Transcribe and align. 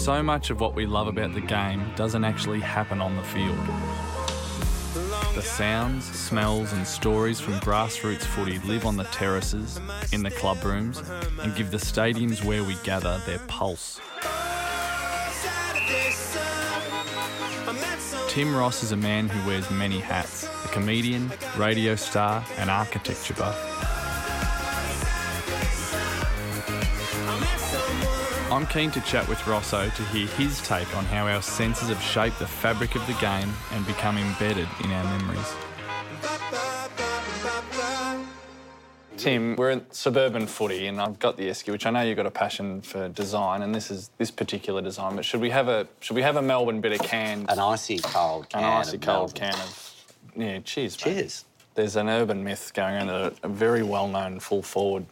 so 0.00 0.22
much 0.22 0.48
of 0.48 0.60
what 0.60 0.74
we 0.74 0.86
love 0.86 1.08
about 1.08 1.34
the 1.34 1.42
game 1.42 1.84
doesn't 1.94 2.24
actually 2.24 2.60
happen 2.60 3.02
on 3.02 3.16
the 3.16 3.22
field. 3.22 3.58
The 5.34 5.42
sounds, 5.42 6.06
smells, 6.06 6.72
and 6.72 6.86
stories 6.86 7.38
from 7.38 7.54
grassroots 7.60 8.22
footy 8.24 8.58
live 8.60 8.86
on 8.86 8.96
the 8.96 9.04
terraces, 9.04 9.78
in 10.12 10.22
the 10.22 10.30
club 10.30 10.64
rooms, 10.64 11.02
and 11.42 11.54
give 11.54 11.70
the 11.70 11.76
stadiums 11.76 12.42
where 12.42 12.64
we 12.64 12.76
gather 12.82 13.20
their 13.26 13.40
pulse. 13.40 14.00
Tim 18.28 18.56
Ross 18.56 18.82
is 18.82 18.92
a 18.92 18.96
man 18.96 19.28
who 19.28 19.46
wears 19.46 19.70
many 19.70 20.00
hats 20.00 20.48
a 20.64 20.68
comedian, 20.68 21.30
radio 21.58 21.94
star, 21.94 22.42
and 22.56 22.70
architecture 22.70 23.34
buff. 23.34 23.89
I'm 28.50 28.66
keen 28.66 28.90
to 28.92 29.00
chat 29.02 29.28
with 29.28 29.46
Rosso 29.46 29.88
to 29.88 30.02
hear 30.06 30.26
his 30.26 30.60
take 30.62 30.96
on 30.96 31.04
how 31.04 31.28
our 31.28 31.40
senses 31.40 31.88
have 31.88 32.02
shaped 32.02 32.40
the 32.40 32.48
fabric 32.48 32.96
of 32.96 33.06
the 33.06 33.12
game 33.14 33.48
and 33.70 33.86
become 33.86 34.18
embedded 34.18 34.66
in 34.82 34.90
our 34.90 35.04
memories. 35.18 35.54
Tim, 39.16 39.54
we're 39.54 39.70
in 39.70 39.84
suburban 39.92 40.48
footy, 40.48 40.88
and 40.88 41.00
I've 41.00 41.20
got 41.20 41.36
the 41.36 41.44
Esky, 41.48 41.70
which 41.70 41.86
I 41.86 41.90
know 41.90 42.00
you've 42.00 42.16
got 42.16 42.26
a 42.26 42.30
passion 42.30 42.80
for 42.80 43.08
design, 43.10 43.62
and 43.62 43.72
this 43.72 43.88
is 43.88 44.10
this 44.18 44.32
particular 44.32 44.82
design. 44.82 45.14
But 45.14 45.24
should 45.24 45.40
we 45.40 45.50
have 45.50 45.68
a 45.68 45.86
should 46.00 46.16
we 46.16 46.22
have 46.22 46.36
a 46.36 46.42
Melbourne 46.42 46.80
bit 46.80 46.92
of 46.92 47.00
canned 47.06 47.48
An 47.50 47.60
icy 47.60 47.98
cold 47.98 48.48
can. 48.48 48.64
an 48.64 48.70
icy 48.78 48.96
of 48.96 49.02
cold 49.02 49.38
Melbourne. 49.40 49.52
can 49.52 49.54
of 49.62 50.04
yeah, 50.34 50.58
cheers. 50.60 50.96
mate. 51.06 51.12
Cheers. 51.14 51.44
There's 51.74 51.94
an 51.96 52.08
urban 52.08 52.42
myth 52.42 52.72
going 52.74 52.94
around 52.96 53.06
that 53.08 53.34
a, 53.42 53.46
a 53.46 53.48
very 53.48 53.82
well-known 53.84 54.40
full 54.40 54.62
forward 54.62 55.06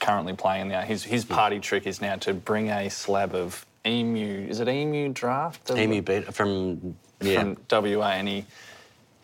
currently 0.00 0.34
playing 0.34 0.68
now. 0.68 0.82
His 0.82 1.04
his 1.04 1.24
hmm. 1.24 1.34
party 1.34 1.60
trick 1.60 1.86
is 1.86 2.00
now 2.00 2.16
to 2.16 2.34
bring 2.34 2.70
a 2.70 2.88
slab 2.88 3.34
of 3.34 3.64
emu. 3.86 4.46
Is 4.48 4.60
it 4.60 4.68
emu 4.68 5.10
draft? 5.10 5.70
Emu 5.70 6.02
Bitter 6.02 6.32
from 6.32 6.96
yeah. 7.20 7.40
from 7.40 7.56
WA, 7.70 8.10
and 8.10 8.28
he 8.28 8.44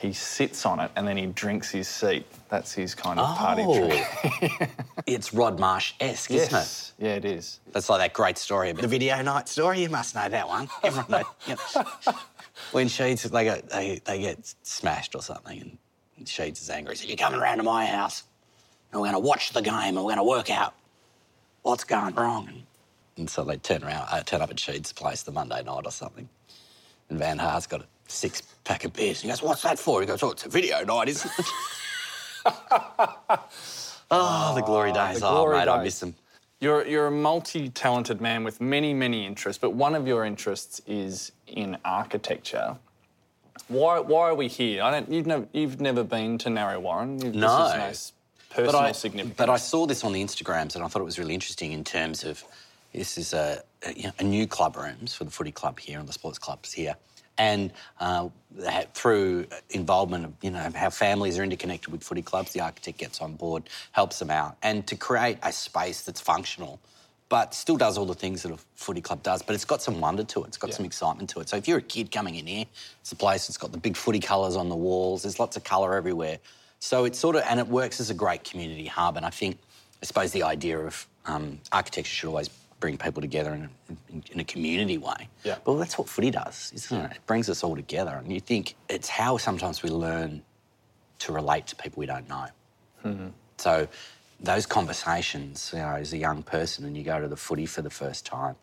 he 0.05 0.13
sits 0.13 0.67
on 0.67 0.81
it 0.81 0.91
and 0.97 1.09
then 1.09 1.17
he 1.17 1.27
drinks 1.27 1.71
his 1.71 1.89
seat. 1.89 2.27
That's 2.49 2.73
his 2.73 2.95
kind 2.95 3.19
of 3.19 3.37
party 3.37 3.63
Oh. 3.67 3.89
trick. 3.89 4.71
it's 5.07 5.33
Rod 5.33 5.59
Marsh 5.59 5.95
esque, 5.99 6.31
isn't 6.31 6.49
it? 6.49 6.53
Yes, 6.53 6.93
yeah, 6.99 7.15
it 7.15 7.25
is. 7.25 7.61
That's 7.73 7.89
like 7.89 8.01
that 8.01 8.13
great 8.13 8.37
story 8.37 8.71
about 8.71 8.83
the 8.83 8.89
video 8.89 9.21
night 9.23 9.49
story. 9.49 9.81
You 9.81 9.89
must 9.89 10.15
know 10.15 10.29
that 10.29 10.47
one. 10.47 10.69
Everyone 10.83 11.11
knows. 11.11 11.25
you 11.47 11.57
know. 11.77 12.19
When 12.73 12.87
Sheeds 12.89 13.23
they 13.23 13.45
get 13.45 13.69
they, 13.71 14.01
they 14.05 14.21
get 14.21 14.55
smashed 14.63 15.15
or 15.15 15.23
something, 15.23 15.79
and 16.19 16.27
Sheeds 16.27 16.61
is 16.61 16.71
angry. 16.71 16.95
He 16.95 16.99
said, 16.99 17.09
"You're 17.09 17.17
coming 17.17 17.41
round 17.41 17.59
to 17.59 17.65
my 17.65 17.87
house, 17.87 18.25
and 18.95 19.03
we're 19.03 19.11
going 19.11 19.23
to 19.23 19.29
watch 19.29 19.51
the 19.53 19.61
game, 19.61 19.75
and 19.75 19.97
we're 19.97 20.03
going 20.15 20.17
to 20.19 20.25
work 20.25 20.51
out 20.51 20.75
what's 21.63 21.85
going 21.85 22.15
wrong." 22.15 22.49
And, 22.49 22.63
and 23.19 23.29
so 23.31 23.45
they 23.45 23.57
turn 23.57 23.83
around, 23.85 24.09
uh, 24.11 24.23
turn 24.23 24.41
up 24.41 24.51
at 24.51 24.57
Sheeds' 24.57 24.95
place 24.95 25.23
the 25.23 25.33
Monday 25.33 25.63
night 25.63 25.83
or 25.85 25.91
something, 25.91 26.29
and 27.11 27.19
Van 27.19 27.39
Haar's 27.39 27.67
got 27.67 27.83
a 27.83 27.87
six 28.07 28.43
pack 28.65 28.85
of 28.85 28.93
beers. 28.93 29.21
He 29.21 29.29
goes, 29.29 29.43
"What's 29.43 29.63
that 29.63 29.79
for?" 29.79 30.01
He 30.01 30.07
goes, 30.07 30.23
"Oh, 30.23 30.31
it's 30.31 30.47
a 30.47 30.49
video 30.49 30.85
night, 30.85 31.09
isn't 31.09 31.31
it?" 31.39 31.47
oh, 34.11 34.55
the 34.55 34.63
glory 34.63 34.93
days. 34.93 35.21
the 35.21 35.27
oh, 35.27 35.35
glory 35.35 35.59
mate, 35.59 35.69
I 35.69 35.83
miss 35.83 35.99
them. 36.01 36.15
You're 36.61 36.87
you're 36.87 37.09
a 37.09 37.11
multi-talented 37.11 38.21
man 38.21 38.45
with 38.45 38.61
many 38.61 38.95
many 38.95 39.27
interests, 39.27 39.61
but 39.61 39.75
one 39.75 39.95
of 39.95 40.07
your 40.07 40.25
interests 40.25 40.81
is 40.87 41.33
in 41.47 41.77
architecture. 41.85 42.77
Why 43.69 43.99
why 43.99 44.29
are 44.29 44.35
we 44.35 44.49
here? 44.49 44.83
I 44.83 44.91
don't. 44.91 45.11
You've 45.11 45.27
never 45.27 45.47
you've 45.53 45.81
never 45.81 46.05
been 46.05 46.39
to 46.39 46.51
Narre 46.51 46.81
Warren. 46.81 47.19
You- 47.21 47.33
No. 47.33 47.59
This 47.59 47.73
is 47.73 47.79
no 47.79 47.85
s- 47.87 48.13
personal 48.55 48.73
but 48.73 48.89
I, 48.89 48.93
significance. 48.93 49.37
But 49.37 49.51
I 49.51 49.57
saw 49.57 49.87
this 49.87 50.05
on 50.05 50.13
the 50.13 50.23
Instagrams 50.23 50.75
and 50.75 50.85
I 50.85 50.89
thought 50.89 51.03
it 51.03 51.05
was 51.05 51.19
really 51.19 51.35
interesting 51.35 51.73
in 51.73 51.85
terms 51.85 52.25
of 52.25 52.45
this 52.93 53.19
is 53.19 53.33
a, 53.35 53.63
a, 53.85 53.93
you 53.93 54.05
know, 54.05 54.13
a 54.19 54.25
new 54.25 54.47
club 54.47 54.77
rooms 54.77 55.15
for 55.15 55.25
the 55.25 55.31
footy 55.31 55.53
club 55.53 55.79
here 55.81 55.99
and 55.99 56.09
the 56.09 56.13
sports 56.13 56.39
clubs 56.39 56.73
here. 56.73 56.97
And 57.37 57.73
uh, 57.99 58.29
through 58.95 59.47
involvement 59.71 60.25
of, 60.25 60.33
you 60.41 60.51
know, 60.51 60.71
how 60.75 60.91
families 60.91 61.37
are 61.37 61.43
interconnected 61.43 61.91
with 61.91 62.05
footy 62.05 62.23
clubs, 62.23 62.53
the 62.53 62.61
architect 62.61 62.99
gets 62.99 63.21
on 63.21 63.35
board, 63.35 63.65
helps 63.91 64.21
them 64.21 64.31
out. 64.31 64.57
And 64.63 64.87
to 64.87 64.95
create 64.95 65.39
a 65.43 65.51
space 65.51 66.03
that's 66.03 66.21
functional, 66.21 66.79
but 67.29 67.53
still 67.53 67.77
does 67.77 67.99
all 67.99 68.07
the 68.07 68.15
things 68.15 68.45
that 68.45 68.53
a 68.53 68.59
footy 68.77 69.01
club 69.01 69.25
does, 69.25 69.43
but 69.43 69.55
it's 69.55 69.65
got 69.65 69.83
some 69.83 70.01
wonder 70.01 70.23
to 70.23 70.45
it. 70.45 70.49
It's 70.49 70.57
got 70.57 70.73
some 70.73 70.85
excitement 70.87 71.29
to 71.31 71.41
it. 71.41 71.49
So 71.49 71.57
if 71.57 71.67
you're 71.67 71.79
a 71.79 71.83
kid 71.83 72.13
coming 72.13 72.37
in 72.37 72.47
here, 72.47 72.67
it's 73.01 73.11
a 73.11 73.17
place 73.17 73.49
that's 73.49 73.57
got 73.57 73.73
the 73.73 73.79
big 73.79 73.97
footy 73.97 74.21
colours 74.21 74.55
on 74.55 74.69
the 74.69 74.77
walls. 74.77 75.23
There's 75.23 75.41
lots 75.41 75.57
of 75.57 75.65
colour 75.65 75.97
everywhere. 75.97 76.39
So 76.85 77.07
it's 77.07 77.19
sort 77.19 77.35
of, 77.35 77.45
and 77.49 77.59
it 77.59 77.67
works 77.67 77.99
as 77.99 78.11
a 78.11 78.15
great 78.15 78.45
community 78.45 78.85
hub. 78.85 79.17
And 79.17 79.25
I 79.25 79.31
think, 79.31 79.57
I 80.03 80.05
suppose 80.05 80.33
the 80.33 80.43
idea 80.43 80.79
of 80.79 81.09
um, 81.25 81.59
architecture 81.73 82.11
should 82.11 82.29
always 82.29 82.51
bring 82.79 82.99
people 82.99 83.23
together 83.23 83.55
in 83.55 83.71
a, 83.89 84.33
in, 84.33 84.41
a 84.41 84.45
community 84.45 84.99
way. 84.99 85.31
Yeah. 85.45 85.57
But 85.65 85.79
that's 85.79 85.97
what 85.97 86.11
footy 86.11 86.31
does, 86.31 86.73
isn't 86.75 87.01
it? 87.07 87.13
It 87.13 87.27
brings 87.27 87.49
us 87.49 87.65
all 87.65 87.75
together. 87.75 88.11
And 88.23 88.31
you 88.31 88.39
think 88.39 88.75
it's 88.91 89.09
how 89.09 89.39
sometimes 89.39 89.83
we 89.83 89.89
learn 89.89 90.43
to 91.21 91.33
relate 91.33 91.69
to 91.69 91.77
people 91.77 92.01
we 92.01 92.07
don't 92.07 92.29
know. 92.29 92.49
Hmm. 93.01 93.29
So 93.57 93.89
those 94.41 94.67
conversations, 94.67 95.71
you 95.73 95.79
know, 95.79 95.95
as 95.95 96.13
a 96.13 96.19
young 96.19 96.43
person, 96.43 96.85
and 96.85 96.95
you 96.99 97.03
go 97.03 97.19
to 97.19 97.29
the 97.29 97.37
footy 97.37 97.65
for 97.65 97.81
the 97.81 97.89
first 97.89 98.27
time, 98.27 98.57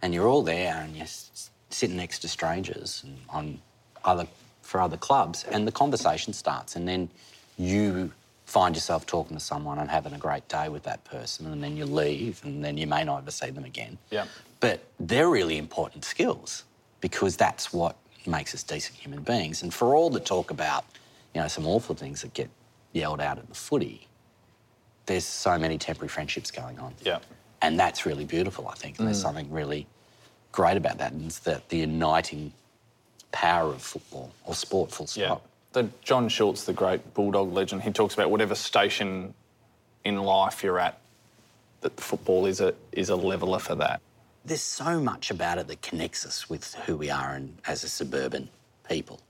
and 0.00 0.14
you're 0.14 0.26
all 0.26 0.42
there, 0.42 0.74
and 0.74 0.96
you're 0.96 1.02
s- 1.02 1.50
sitting 1.68 1.98
next 1.98 2.20
to 2.20 2.28
strangers 2.28 3.04
and 3.04 3.18
on 3.28 3.60
other 4.06 4.26
for 4.62 4.80
other 4.80 4.96
clubs, 4.96 5.44
and 5.44 5.66
the 5.66 5.72
conversation 5.72 6.32
starts, 6.32 6.74
and 6.74 6.88
then 6.88 7.10
you 7.58 8.12
find 8.46 8.74
yourself 8.74 9.04
talking 9.04 9.36
to 9.36 9.42
someone 9.42 9.78
and 9.78 9.90
having 9.90 10.14
a 10.14 10.18
great 10.18 10.48
day 10.48 10.70
with 10.70 10.82
that 10.84 11.04
person, 11.04 11.46
and 11.52 11.62
then 11.62 11.76
you 11.76 11.84
leave, 11.84 12.40
and 12.44 12.64
then 12.64 12.78
you 12.78 12.86
may 12.86 13.04
not 13.04 13.18
ever 13.18 13.30
see 13.30 13.50
them 13.50 13.64
again. 13.64 13.98
Yeah. 14.10 14.24
But 14.60 14.80
they're 14.98 15.28
really 15.28 15.58
important 15.58 16.04
skills 16.04 16.64
because 17.00 17.36
that's 17.36 17.72
what 17.72 17.96
makes 18.26 18.54
us 18.54 18.62
decent 18.62 18.96
human 18.96 19.22
beings. 19.22 19.62
And 19.62 19.72
for 19.72 19.94
all 19.94 20.08
the 20.10 20.20
talk 20.20 20.50
about, 20.50 20.84
you 21.34 21.40
know, 21.40 21.48
some 21.48 21.66
awful 21.66 21.94
things 21.94 22.22
that 22.22 22.32
get 22.32 22.48
yelled 22.92 23.20
out 23.20 23.38
at 23.38 23.48
the 23.48 23.54
footy, 23.54 24.06
there's 25.06 25.24
so 25.24 25.58
many 25.58 25.78
temporary 25.78 26.08
friendships 26.08 26.50
going 26.50 26.78
on. 26.78 26.94
Yeah. 27.02 27.18
And 27.60 27.78
that's 27.78 28.06
really 28.06 28.24
beautiful, 28.24 28.68
I 28.68 28.74
think. 28.74 28.98
And 28.98 29.06
there's 29.06 29.18
mm. 29.18 29.22
something 29.22 29.50
really 29.50 29.86
great 30.52 30.76
about 30.76 30.98
that. 30.98 31.12
And 31.12 31.26
it's 31.26 31.40
the, 31.40 31.60
the 31.68 31.78
uniting 31.78 32.52
power 33.32 33.70
of 33.70 33.82
football 33.82 34.32
or 34.44 34.54
sport, 34.54 34.90
full 34.90 35.06
stop. 35.06 35.47
The 35.72 35.88
John 36.02 36.28
Schultz, 36.28 36.64
the 36.64 36.72
great 36.72 37.14
Bulldog 37.14 37.52
legend, 37.52 37.82
he 37.82 37.90
talks 37.92 38.14
about 38.14 38.30
whatever 38.30 38.54
station 38.54 39.34
in 40.04 40.16
life 40.16 40.62
you're 40.62 40.78
at, 40.78 40.98
that 41.82 41.98
football 42.00 42.46
is 42.46 42.60
a 42.60 42.74
is 42.92 43.10
a 43.10 43.16
leveler 43.16 43.58
for 43.58 43.74
that. 43.76 44.00
There's 44.44 44.62
so 44.62 45.00
much 45.00 45.30
about 45.30 45.58
it 45.58 45.68
that 45.68 45.82
connects 45.82 46.24
us 46.24 46.48
with 46.48 46.74
who 46.74 46.96
we 46.96 47.10
are 47.10 47.34
and 47.34 47.58
as 47.66 47.84
a 47.84 47.88
suburban 47.88 48.48
people. 48.88 49.20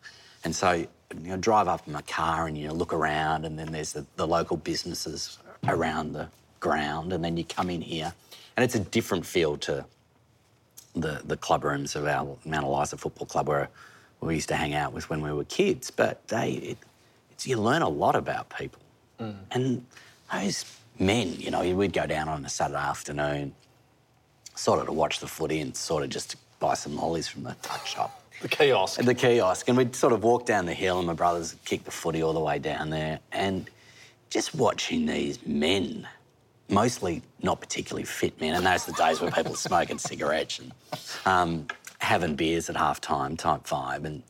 And 0.45 0.55
so, 0.55 0.73
you 0.73 0.87
know, 1.13 1.37
drive 1.37 1.67
up 1.67 1.87
in 1.87 1.93
my 1.93 2.03
car 2.03 2.47
and 2.47 2.57
you 2.57 2.69
know, 2.69 2.75
look 2.75 2.93
around, 2.93 3.45
and 3.45 3.59
then 3.59 3.73
there's 3.73 3.93
the, 3.93 4.07
the 4.17 4.27
local 4.27 4.57
businesses 4.57 5.39
around 5.67 6.13
the 6.13 6.29
ground, 6.61 7.13
and 7.13 7.25
then 7.25 7.37
you 7.37 7.45
come 7.45 7.69
in 7.69 7.81
here, 7.81 8.13
and 8.57 8.65
it's 8.65 8.77
a 8.77 8.81
different 8.81 9.27
feel 9.27 9.57
to 9.57 9.85
the, 10.95 11.21
the 11.25 11.37
club 11.37 11.65
rooms 11.65 11.97
of 11.97 12.07
our 12.07 12.37
Mount 12.45 12.65
Eliza 12.65 12.97
Football 12.97 13.27
Club 13.27 13.49
where 13.49 13.69
we 14.21 14.35
used 14.35 14.49
to 14.49 14.57
hang 14.57 14.75
out 14.75 14.93
with 14.93 15.09
when 15.11 15.23
we 15.23 15.33
were 15.33 15.45
kids. 15.45 15.91
But 15.91 16.27
they, 16.29 16.53
it, 16.53 16.79
it's, 17.31 17.47
you 17.47 17.57
learn 17.57 17.83
a 17.83 17.89
lot 17.89 18.17
about 18.17 18.51
people. 18.51 18.83
And 19.51 19.85
those 20.33 20.65
men, 20.99 21.35
you 21.35 21.51
know, 21.51 21.75
we'd 21.75 21.93
go 21.93 22.07
down 22.07 22.29
on 22.29 22.45
a 22.45 22.49
Saturday 22.49 22.79
afternoon, 22.79 23.55
sort 24.55 24.81
of 24.81 24.87
to 24.87 24.93
watch 24.93 25.21
the 25.21 25.27
footy 25.27 25.61
and 25.61 25.77
sort 25.77 26.05
of 26.05 26.11
just 26.11 26.31
to 26.31 26.37
buy 26.61 26.75
some 26.75 26.97
lollies 26.97 27.29
from 27.29 27.45
the 27.45 27.55
tuck 27.63 27.87
shop. 27.87 28.23
The 28.43 28.49
kiosk. 28.49 29.01
At 29.01 29.07
the 29.07 29.15
kiosk, 29.15 29.69
and 29.69 29.77
we'd 29.77 29.97
sort 29.97 30.13
of 30.13 30.23
walk 30.23 30.47
down 30.47 30.67
the 30.67 30.75
hill, 30.75 30.99
and 30.99 31.07
my 31.07 31.13
brothers 31.13 31.55
would 31.55 31.65
kick 31.65 31.85
the 31.85 31.91
footy 31.91 32.23
all 32.23 32.33
the 32.33 32.41
way 32.41 32.59
down 32.59 32.91
there, 32.91 33.19
and 33.33 33.69
just 34.31 34.55
watching 34.55 35.07
these 35.07 35.45
men, 35.45 36.07
mostly 36.69 37.23
not 37.43 37.61
particularly 37.61 38.05
fit 38.05 38.41
men, 38.41 38.55
and 38.55 38.65
those 38.65 38.89
are 38.89 38.93
the 38.93 38.99
days 38.99 39.21
where 39.21 39.31
people 39.33 39.55
smoking 39.57 39.99
cigarettes 39.99 40.61
and 40.61 40.73
um, 41.27 41.67
having 41.99 42.37
beers 42.37 42.71
at 42.71 42.77
half 42.77 43.01
time, 43.01 43.37
type 43.37 43.65
vibe, 43.65 44.05
and 44.05 44.23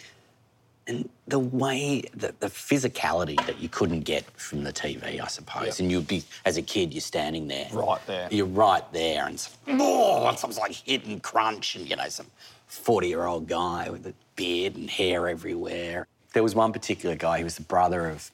and 0.87 1.07
the 1.27 1.39
way 1.39 2.03
that 2.15 2.41
the 2.41 2.47
physicality 2.47 3.37
that 3.45 3.61
you 3.61 3.69
couldn't 3.69 4.01
get 4.01 4.25
from 4.41 4.65
the 4.65 4.73
TV, 4.73 5.21
I 5.21 5.27
suppose, 5.27 5.67
Yep. 5.67 5.79
and 5.81 5.91
you'd 5.93 6.07
be 6.09 6.23
as 6.47 6.57
a 6.57 6.63
kid, 6.63 6.95
you're 6.95 7.03
standing 7.03 7.47
there, 7.47 7.69
Right 7.71 8.01
there. 8.07 8.27
you're 8.31 8.47
right 8.47 8.91
there, 8.95 9.27
and 9.27 9.39
some, 9.39 9.53
oh, 9.69 10.27
and 10.27 10.39
something's 10.39 10.59
like 10.59 10.73
hit 10.73 11.05
and 11.05 11.23
crunch, 11.23 11.77
and 11.77 11.87
you 11.89 11.95
know, 11.97 12.09
some 12.09 12.27
40 12.69 13.07
year 13.07 13.27
old 13.27 13.47
guy 13.49 13.91
with 13.91 14.07
a 14.07 14.15
beard 14.35 14.77
and 14.77 14.89
hair 14.89 15.29
everywhere. 15.29 16.07
There 16.33 16.43
was 16.43 16.55
one 16.55 16.73
particular 16.73 17.17
guy, 17.17 17.37
he 17.39 17.45
was 17.45 17.57
the 17.57 17.63
brother 17.65 18.09
of 18.09 18.31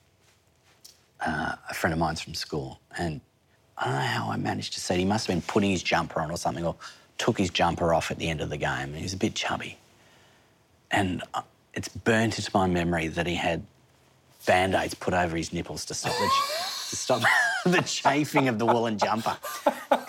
uh, 1.26 1.56
a 1.68 1.74
friend 1.74 1.92
of 1.92 1.98
mine's 1.98 2.20
from 2.20 2.34
school, 2.34 2.78
and 2.98 3.20
I 3.78 3.84
don't 3.86 3.94
know 3.94 4.00
how 4.00 4.30
I 4.30 4.36
managed 4.36 4.74
to 4.74 4.80
see 4.80 4.94
it. 4.94 4.98
He 4.98 5.04
must 5.04 5.26
have 5.26 5.34
been 5.34 5.42
putting 5.42 5.70
his 5.72 5.82
jumper 5.82 6.20
on 6.20 6.30
or 6.30 6.36
something, 6.36 6.64
or 6.64 6.76
took 7.18 7.38
his 7.38 7.50
jumper 7.50 7.94
off 7.94 8.10
at 8.10 8.18
the 8.18 8.28
end 8.28 8.40
of 8.40 8.50
the 8.50 8.56
game, 8.56 8.88
and 8.90 8.96
he 8.96 9.02
was 9.02 9.12
a 9.12 9.16
bit 9.18 9.34
chubby. 9.34 9.78
And 10.90 11.22
uh, 11.32 11.42
it's 11.74 11.88
burnt 11.88 12.38
into 12.38 12.50
my 12.54 12.66
memory 12.66 13.08
that 13.08 13.26
he 13.26 13.34
had 13.36 13.64
band 14.46 14.74
aids 14.74 14.94
put 14.94 15.14
over 15.14 15.36
his 15.36 15.52
nipples 15.52 15.84
to 15.86 15.94
stop 15.94 16.12
the, 16.12 16.30
to 16.90 16.96
stop 16.96 17.22
the 17.64 17.80
chafing 17.82 18.48
of 18.48 18.58
the 18.58 18.66
woolen 18.66 18.98
jumper. 18.98 19.36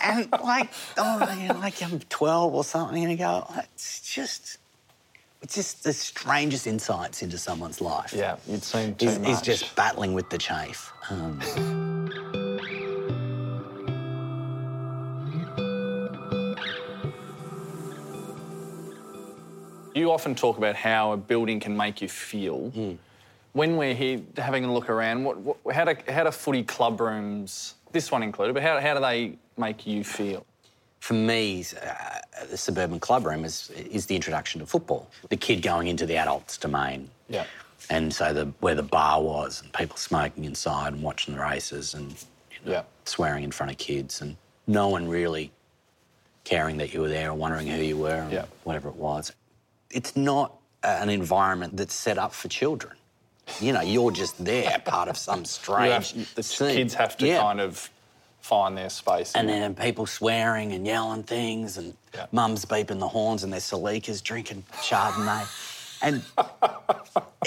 And 0.03 0.29
like, 0.43 0.69
oh, 0.97 1.35
you 1.39 1.47
know, 1.47 1.55
like 1.59 1.81
I'm 1.81 1.99
12 1.99 2.53
or 2.53 2.63
something, 2.63 3.01
and 3.01 3.11
you 3.11 3.17
go, 3.17 3.47
it's 3.57 4.01
just, 4.01 4.57
it's 5.41 5.55
just 5.55 5.83
the 5.83 5.93
strangest 5.93 6.67
insights 6.67 7.21
into 7.23 7.37
someone's 7.37 7.81
life. 7.81 8.13
Yeah, 8.13 8.35
you'd 8.47 8.63
seen 8.63 8.95
too 8.95 9.05
He's, 9.07 9.19
much. 9.19 9.27
he's 9.27 9.41
just 9.41 9.75
battling 9.75 10.13
with 10.13 10.29
the 10.29 10.37
chafe. 10.37 10.91
Um, 11.09 11.39
You 20.05 20.11
often 20.11 20.35
talk 20.35 20.59
about 20.59 20.75
how 20.75 21.13
a 21.13 21.17
building 21.17 21.59
can 21.59 21.75
make 21.75 21.99
you 21.99 22.07
feel. 22.07 22.69
Hmm. 22.69 22.91
When 23.53 23.75
we're 23.75 23.95
here 23.95 24.21
having 24.37 24.63
a 24.63 24.71
look 24.71 24.87
around, 24.87 25.23
what, 25.23 25.37
what, 25.39 25.73
how, 25.73 25.83
do, 25.83 25.95
how 26.07 26.25
do 26.25 26.29
footy 26.29 26.61
club 26.61 27.01
rooms, 27.01 27.73
this 27.91 28.11
one 28.11 28.21
included, 28.21 28.53
but 28.53 28.61
how, 28.61 28.79
how 28.79 28.93
do 28.93 28.99
they 28.99 29.39
make 29.57 29.87
you 29.87 30.03
feel? 30.03 30.45
for 30.99 31.15
me, 31.15 31.63
uh, 31.83 32.45
the 32.51 32.57
suburban 32.57 32.99
club 32.99 33.25
room 33.25 33.45
is, 33.45 33.71
is 33.71 34.05
the 34.05 34.15
introduction 34.15 34.59
to 34.61 34.67
football. 34.67 35.09
The 35.29 35.37
kid 35.37 35.63
going 35.63 35.87
into 35.87 36.05
the 36.05 36.17
adult's 36.17 36.57
domain. 36.59 37.09
Yeah. 37.27 37.45
And 37.89 38.13
so 38.13 38.31
the, 38.31 38.45
where 38.59 38.75
the 38.75 38.83
bar 38.83 39.21
was 39.23 39.61
and 39.63 39.73
people 39.73 39.97
smoking 39.97 40.45
inside 40.45 40.93
and 40.93 41.01
watching 41.01 41.33
the 41.35 41.41
races 41.41 41.95
and 41.95 42.11
you 42.51 42.57
know, 42.65 42.71
Yeah. 42.73 42.83
swearing 43.05 43.43
in 43.43 43.51
front 43.51 43.71
of 43.71 43.77
kids 43.79 44.21
and 44.21 44.35
no 44.67 44.87
one 44.89 45.07
really 45.07 45.51
caring 46.43 46.77
that 46.77 46.93
you 46.93 47.01
were 47.01 47.09
there 47.09 47.31
or 47.31 47.33
wondering 47.33 47.65
who 47.65 47.81
you 47.81 47.97
were 47.97 48.25
or 48.27 48.29
Yeah. 48.31 48.45
whatever 48.65 48.89
it 48.89 48.95
was. 48.95 49.31
It's 49.95 50.15
not 50.17 50.53
uh, 50.83 50.97
an 51.01 51.09
environment 51.09 51.77
that's 51.77 51.95
set 51.95 52.17
up 52.17 52.33
for 52.33 52.49
children. 52.49 52.93
You 53.61 53.71
know, 53.73 53.81
you're 53.81 54.11
just 54.11 54.43
there, 54.43 54.77
part 54.85 55.07
of 55.07 55.15
some 55.17 55.45
strange. 55.45 56.11
have, 56.11 56.35
the 56.35 56.43
scene. 56.43 56.75
kids 56.75 56.93
have 56.95 57.15
to 57.17 57.25
Yeah. 57.25 57.39
kind 57.39 57.61
of 57.61 57.89
find 58.41 58.77
their 58.77 58.89
space. 58.89 59.31
And 59.33 59.47
then 59.49 59.73
people 59.73 60.05
swearing 60.05 60.73
and 60.73 60.85
yelling 60.85 61.23
things, 61.23 61.77
and 61.77 61.95
Yeah. 62.13 62.25
mums 62.33 62.65
beeping 62.65 62.99
the 62.99 63.07
horns, 63.07 63.43
and 63.43 63.53
their 63.53 63.61
Salikas 63.61 64.21
drinking 64.21 64.65
Chardonnay. 64.73 65.47
and 66.01 66.21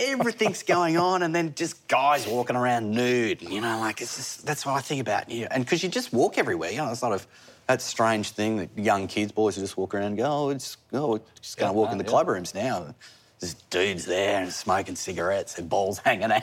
everything's 0.00 0.62
going 0.62 0.97
on, 0.97 1.23
and 1.23 1.35
then 1.35 1.55
just 1.55 1.87
guys 1.87 2.27
walking 2.27 2.56
around 2.56 2.91
nude. 2.91 3.43
You 3.43 3.61
know, 3.61 3.79
like, 3.79 4.00
it's 4.00 4.17
just, 4.17 4.47
that's 4.47 4.65
what 4.65 4.73
I 4.75 4.81
think 4.81 5.00
about 5.03 5.31
you. 5.31 5.47
And 5.50 5.65
because 5.65 5.83
you 5.83 5.89
just 5.91 6.12
walk 6.15 6.39
everywhere, 6.39 6.71
you 6.71 6.79
know, 6.79 6.91
it's 6.91 7.00
sort 7.00 7.12
of 7.15 7.27
that 7.69 7.82
strange 7.82 8.31
thing 8.31 8.56
that 8.56 8.70
young 8.76 9.06
kids, 9.06 9.31
boys 9.31 9.55
who 9.56 9.62
just 9.62 9.76
walk 9.76 9.94
around 9.94 10.05
and 10.05 10.17
go, 10.17 10.25
oh, 10.26 10.49
it's, 10.50 10.79
oh 10.94 11.12
we're 11.12 11.20
just 11.41 11.56
going 11.59 11.70
to 11.70 11.75
Yeah, 11.75 11.79
walk 11.81 11.88
no, 11.91 11.93
in 11.93 11.99
the 11.99 12.05
yeah. 12.05 12.11
club 12.11 12.29
rooms 12.29 12.55
now. 12.55 12.94
There's 13.41 13.55
dudes 13.70 14.05
there 14.06 14.43
and 14.43 14.53
smoking 14.53 14.97
cigarettes, 14.97 15.55
their 15.55 15.67
balls 15.67 15.99
hanging 16.05 16.32
out. 16.32 16.43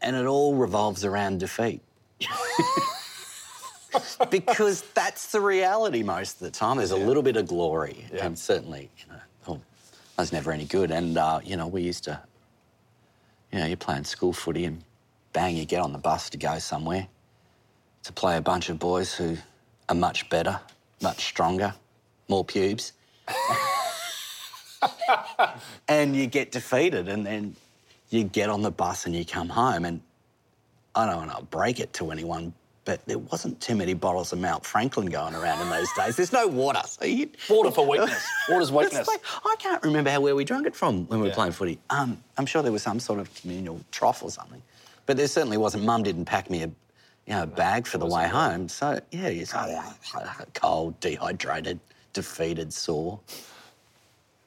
And 0.00 0.14
it 0.14 0.26
all 0.26 0.54
revolves 0.54 1.04
around 1.04 1.40
defeat 1.40 1.80
because 4.30 4.82
that's 4.94 5.32
the 5.32 5.40
reality 5.40 6.02
most 6.02 6.34
of 6.34 6.40
the 6.40 6.50
time. 6.50 6.76
There's 6.76 6.92
a 6.92 6.96
little 6.96 7.22
bit 7.22 7.36
of 7.36 7.46
glory, 7.48 8.06
Yeah. 8.12 8.26
and 8.26 8.38
certainly, 8.38 8.90
you 8.98 9.12
know, 9.12 9.20
oh, 9.48 9.60
I 10.18 10.22
was 10.22 10.32
never 10.32 10.52
any 10.52 10.66
good. 10.66 10.90
And 10.90 11.18
uh, 11.18 11.40
you 11.42 11.56
know, 11.56 11.66
we 11.66 11.82
used 11.82 12.04
to, 12.04 12.20
you 13.52 13.58
know, 13.58 13.66
you're 13.66 13.76
playing 13.76 14.04
school 14.04 14.32
footy, 14.32 14.64
and 14.66 14.82
bang, 15.32 15.56
you 15.56 15.64
get 15.64 15.80
on 15.80 15.92
the 15.92 15.98
bus 15.98 16.30
to 16.30 16.38
go 16.38 16.58
somewhere 16.58 17.08
to 18.04 18.12
play 18.12 18.36
a 18.36 18.40
bunch 18.40 18.68
of 18.68 18.78
boys 18.78 19.14
who 19.14 19.36
are 19.92 19.94
much 19.94 20.28
better, 20.30 20.58
much 21.02 21.26
stronger, 21.26 21.74
more 22.28 22.44
pubes, 22.44 22.92
and 25.88 26.16
you 26.16 26.26
get 26.26 26.50
defeated, 26.50 27.08
and 27.08 27.26
then 27.26 27.54
you 28.10 28.24
get 28.24 28.48
on 28.48 28.62
the 28.62 28.70
bus 28.70 29.04
and 29.06 29.14
you 29.14 29.24
come 29.24 29.48
home, 29.50 29.84
and 29.84 30.00
I 30.94 31.06
don't 31.06 31.16
want 31.26 31.36
to 31.36 31.44
break 31.44 31.78
it 31.78 31.92
to 31.94 32.10
anyone, 32.10 32.52
but 32.86 33.04
there 33.06 33.18
wasn't 33.18 33.60
too 33.60 33.74
many 33.76 33.92
bottles 33.94 34.32
of 34.32 34.38
Mount 34.40 34.64
Franklin 34.64 35.06
going 35.06 35.34
around 35.34 35.60
in 35.60 35.68
those 35.68 35.88
days. 35.96 36.16
There's 36.16 36.32
no 36.32 36.46
water. 36.48 36.80
So 36.86 37.04
you, 37.04 37.28
Water 37.50 37.70
for 37.70 37.86
weakness. 37.86 38.26
Water's 38.48 38.72
weakness. 38.78 39.06
like, 39.06 39.20
I 39.44 39.54
can't 39.58 39.82
remember 39.84 40.10
how 40.10 40.20
where 40.22 40.34
we 40.34 40.44
drank 40.44 40.66
it 40.66 40.74
from 40.74 41.06
when 41.06 41.20
we 41.20 41.24
were 41.24 41.28
Yeah. 41.28 41.34
playing 41.34 41.52
footy. 41.52 41.78
Um, 41.90 42.18
I'm 42.38 42.46
sure 42.46 42.62
there 42.62 42.72
was 42.72 42.82
some 42.82 42.98
sort 42.98 43.20
of 43.20 43.32
communal 43.34 43.78
trough 43.92 44.22
or 44.22 44.30
something, 44.30 44.62
but 45.06 45.16
there 45.18 45.28
certainly 45.28 45.58
wasn't. 45.58 45.84
Mum 45.84 46.02
didn't 46.02 46.24
pack 46.24 46.48
me 46.50 46.62
a, 46.62 46.70
you 47.32 47.38
know, 47.38 47.44
a 47.44 47.46
bag 47.46 47.86
for 47.86 47.96
the 47.96 48.04
way 48.04 48.28
home. 48.28 48.68
So 48.68 49.00
yeah, 49.10 49.28
you're 49.30 49.46
so 49.46 49.82
cold, 50.54 51.00
dehydrated, 51.00 51.80
defeated, 52.12 52.74
sore. 52.74 53.20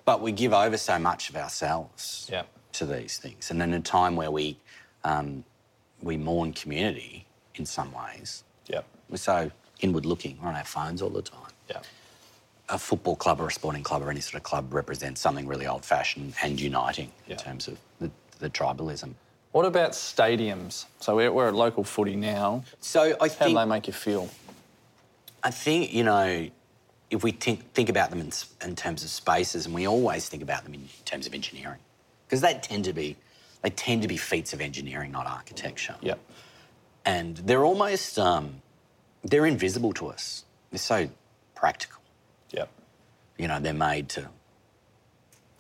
But 0.05 0.21
we 0.21 0.31
give 0.31 0.53
over 0.53 0.77
so 0.77 0.99
much 0.99 1.29
of 1.31 1.35
ourselves 1.35 2.29
Yeah. 2.31 2.43
to 2.73 2.85
these 2.85 3.17
things, 3.17 3.49
and 3.49 3.59
in 3.63 3.73
a 3.73 3.81
time 3.81 4.15
where 4.15 4.29
we 4.29 4.59
um, 5.03 5.43
we 6.03 6.15
mourn 6.17 6.53
community 6.53 7.25
in 7.55 7.65
some 7.65 7.91
ways, 7.91 8.43
Yeah. 8.67 8.81
we're 9.09 9.17
so 9.17 9.49
inward 9.79 10.05
looking. 10.05 10.37
We're 10.41 10.49
on 10.49 10.55
our 10.55 10.63
phones 10.63 11.01
all 11.01 11.09
the 11.09 11.21
time 11.23 11.51
Yeah. 11.69 11.81
a 12.69 12.77
football 12.77 13.15
club 13.15 13.39
or 13.41 13.47
a 13.47 13.51
sporting 13.51 13.81
club 13.83 14.03
or 14.03 14.11
any 14.11 14.21
sort 14.21 14.35
of 14.35 14.43
club 14.43 14.71
represents 14.73 15.21
something 15.21 15.47
really 15.47 15.65
old 15.65 15.85
fashioned 15.85 16.33
and 16.43 16.59
uniting 16.61 17.11
in 17.27 17.37
terms 17.37 17.67
of 17.67 17.79
the, 17.99 18.11
the 18.39 18.49
tribalism. 18.49 19.13
What 19.55 19.63
about 19.65 19.91
stadiums? 19.91 20.83
So 20.99 21.15
we're, 21.15 21.31
we're 21.31 21.47
at 21.47 21.55
local 21.55 21.85
footy 21.85 22.17
now. 22.17 22.65
So 22.81 23.03
I 23.03 23.07
How 23.07 23.15
do 23.27 23.29
think, 23.29 23.57
they 23.57 23.63
make 23.63 23.87
you 23.87 23.93
feel? 23.93 24.29
I 25.41 25.49
think, 25.49 25.93
you 25.93 26.03
know, 26.03 26.49
if 27.09 27.23
we 27.23 27.31
think, 27.31 27.71
think 27.71 27.87
about 27.87 28.09
them 28.09 28.19
in, 28.19 28.27
s- 28.27 28.53
in 28.61 28.75
terms 28.75 29.01
of 29.05 29.09
spaces, 29.09 29.65
and 29.65 29.73
we 29.73 29.87
always 29.87 30.27
think 30.27 30.43
about 30.43 30.65
them 30.65 30.73
in 30.73 30.89
terms 31.05 31.25
of 31.25 31.33
engineering, 31.33 31.79
because 32.27 32.41
they 32.41 32.55
tend 32.55 32.83
to 32.83 32.91
be, 32.91 33.15
they 33.61 33.69
tend 33.69 34.01
to 34.01 34.09
be 34.09 34.17
feats 34.17 34.51
of 34.51 34.59
engineering, 34.59 35.13
not 35.13 35.25
architecture. 35.25 35.95
Yeah. 36.01 36.15
And 37.05 37.37
they're 37.37 37.63
almost, 37.63 38.19
um, 38.19 38.61
they're 39.23 39.45
invisible 39.45 39.93
to 39.93 40.07
us. 40.07 40.43
They're 40.71 40.79
so 40.79 41.09
practical. 41.55 42.01
Yeah. 42.51 42.65
You 43.37 43.47
know, 43.47 43.61
they're 43.61 43.73
made 43.73 44.09
to 44.09 44.27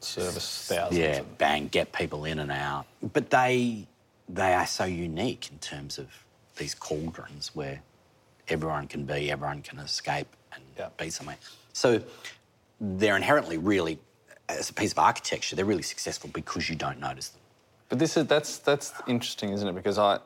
Service 0.05 0.67
thousands. 0.67 0.99
yeah, 0.99 1.21
bang, 1.37 1.67
get 1.67 1.91
people 1.91 2.25
in 2.25 2.39
and 2.39 2.51
out. 2.51 2.85
But 3.13 3.29
they 3.29 3.87
they 4.29 4.53
are 4.53 4.65
so 4.67 4.85
unique 4.85 5.49
in 5.51 5.59
terms 5.59 5.97
of 5.97 6.07
these 6.57 6.73
cauldrons 6.73 7.51
where 7.53 7.81
everyone 8.47 8.87
can 8.87 9.05
be, 9.05 9.31
everyone 9.31 9.61
can 9.61 9.77
escape 9.79 10.27
and 10.53 10.63
Yeah. 10.77 10.89
be 10.97 11.09
somewhere. 11.09 11.37
So 11.73 12.01
they're 12.79 13.15
inherently 13.15 13.57
really, 13.57 13.99
as 14.49 14.69
a 14.69 14.73
piece 14.73 14.91
of 14.91 14.99
architecture, 14.99 15.55
they're 15.55 15.65
really 15.65 15.81
successful 15.83 16.29
because 16.33 16.69
you 16.69 16.75
don't 16.75 16.99
notice 16.99 17.29
them. 17.29 17.41
But 17.89 17.99
this 17.99 18.17
is 18.17 18.25
that's 18.27 18.57
that's 18.59 18.93
interesting, 19.07 19.49
isn't 19.51 19.67
it? 19.67 19.75
Because 19.75 19.97
I 19.97 20.19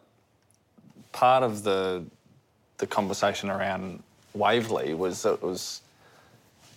part 1.11 1.43
of 1.43 1.63
the 1.63 2.05
the 2.77 2.87
conversation 2.87 3.49
around 3.49 4.01
Waverley 4.33 4.93
was 4.93 5.23
that 5.23 5.33
it 5.33 5.41
was 5.43 5.81